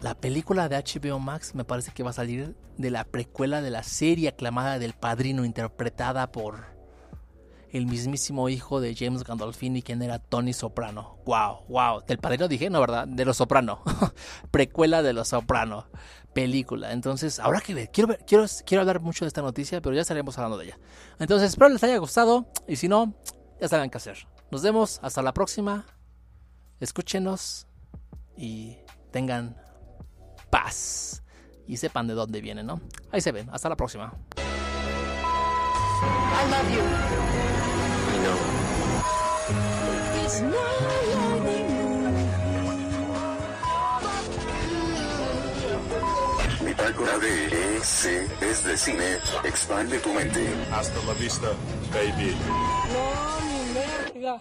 La 0.00 0.14
película 0.14 0.70
de 0.70 0.76
HBO 0.76 1.18
Max 1.18 1.54
me 1.54 1.64
parece 1.64 1.92
que 1.92 2.02
va 2.02 2.10
a 2.10 2.14
salir 2.14 2.56
de 2.78 2.90
la 2.90 3.04
precuela 3.04 3.60
de 3.60 3.70
la 3.70 3.82
serie 3.82 4.28
aclamada 4.28 4.78
del 4.78 4.94
Padrino 4.94 5.44
interpretada 5.44 6.32
por 6.32 6.77
el 7.70 7.86
mismísimo 7.86 8.48
hijo 8.48 8.80
de 8.80 8.94
James 8.94 9.24
Gandolfini, 9.24 9.82
quien 9.82 10.02
era 10.02 10.18
Tony 10.18 10.52
Soprano. 10.52 11.18
Wow, 11.24 11.64
wow. 11.68 12.02
Del 12.06 12.18
padrino 12.18 12.48
dije, 12.48 12.70
no, 12.70 12.80
¿verdad? 12.80 13.06
De 13.06 13.24
los 13.24 13.36
Soprano. 13.36 13.82
Precuela 14.50 15.02
de 15.02 15.12
los 15.12 15.28
Soprano. 15.28 15.86
Película. 16.32 16.92
Entonces, 16.92 17.38
ahora 17.38 17.60
que 17.60 17.74
ver. 17.74 17.90
Quiero, 17.90 18.16
quiero, 18.26 18.46
quiero 18.64 18.82
hablar 18.82 19.00
mucho 19.00 19.24
de 19.24 19.28
esta 19.28 19.42
noticia, 19.42 19.80
pero 19.80 19.94
ya 19.94 20.02
estaremos 20.02 20.36
hablando 20.38 20.58
de 20.58 20.66
ella. 20.66 20.78
Entonces, 21.18 21.50
espero 21.50 21.68
les 21.68 21.82
haya 21.84 21.98
gustado. 21.98 22.46
Y 22.66 22.76
si 22.76 22.88
no, 22.88 23.14
ya 23.60 23.68
saben 23.68 23.90
qué 23.90 23.98
hacer. 23.98 24.26
Nos 24.50 24.62
vemos. 24.62 25.00
Hasta 25.02 25.22
la 25.22 25.32
próxima. 25.34 25.84
Escúchenos. 26.80 27.66
Y 28.36 28.78
tengan 29.10 29.56
paz. 30.50 31.22
Y 31.66 31.76
sepan 31.76 32.06
de 32.06 32.14
dónde 32.14 32.40
vienen, 32.40 32.66
¿no? 32.66 32.80
Ahí 33.10 33.20
se 33.20 33.32
ven. 33.32 33.48
Hasta 33.50 33.68
la 33.68 33.76
próxima. 33.76 34.14
Bitácora 46.88 47.18
de 47.18 47.76
EC 47.76 48.30
es 48.40 48.64
de 48.64 48.78
cine. 48.78 49.18
Expande 49.44 49.98
tu 49.98 50.10
mente. 50.14 50.48
Hasta 50.72 50.96
la 51.04 51.12
vista, 51.12 51.48
baby. 51.92 52.34
No, 52.92 53.46
mi 53.46 53.74
verga. 53.74 54.38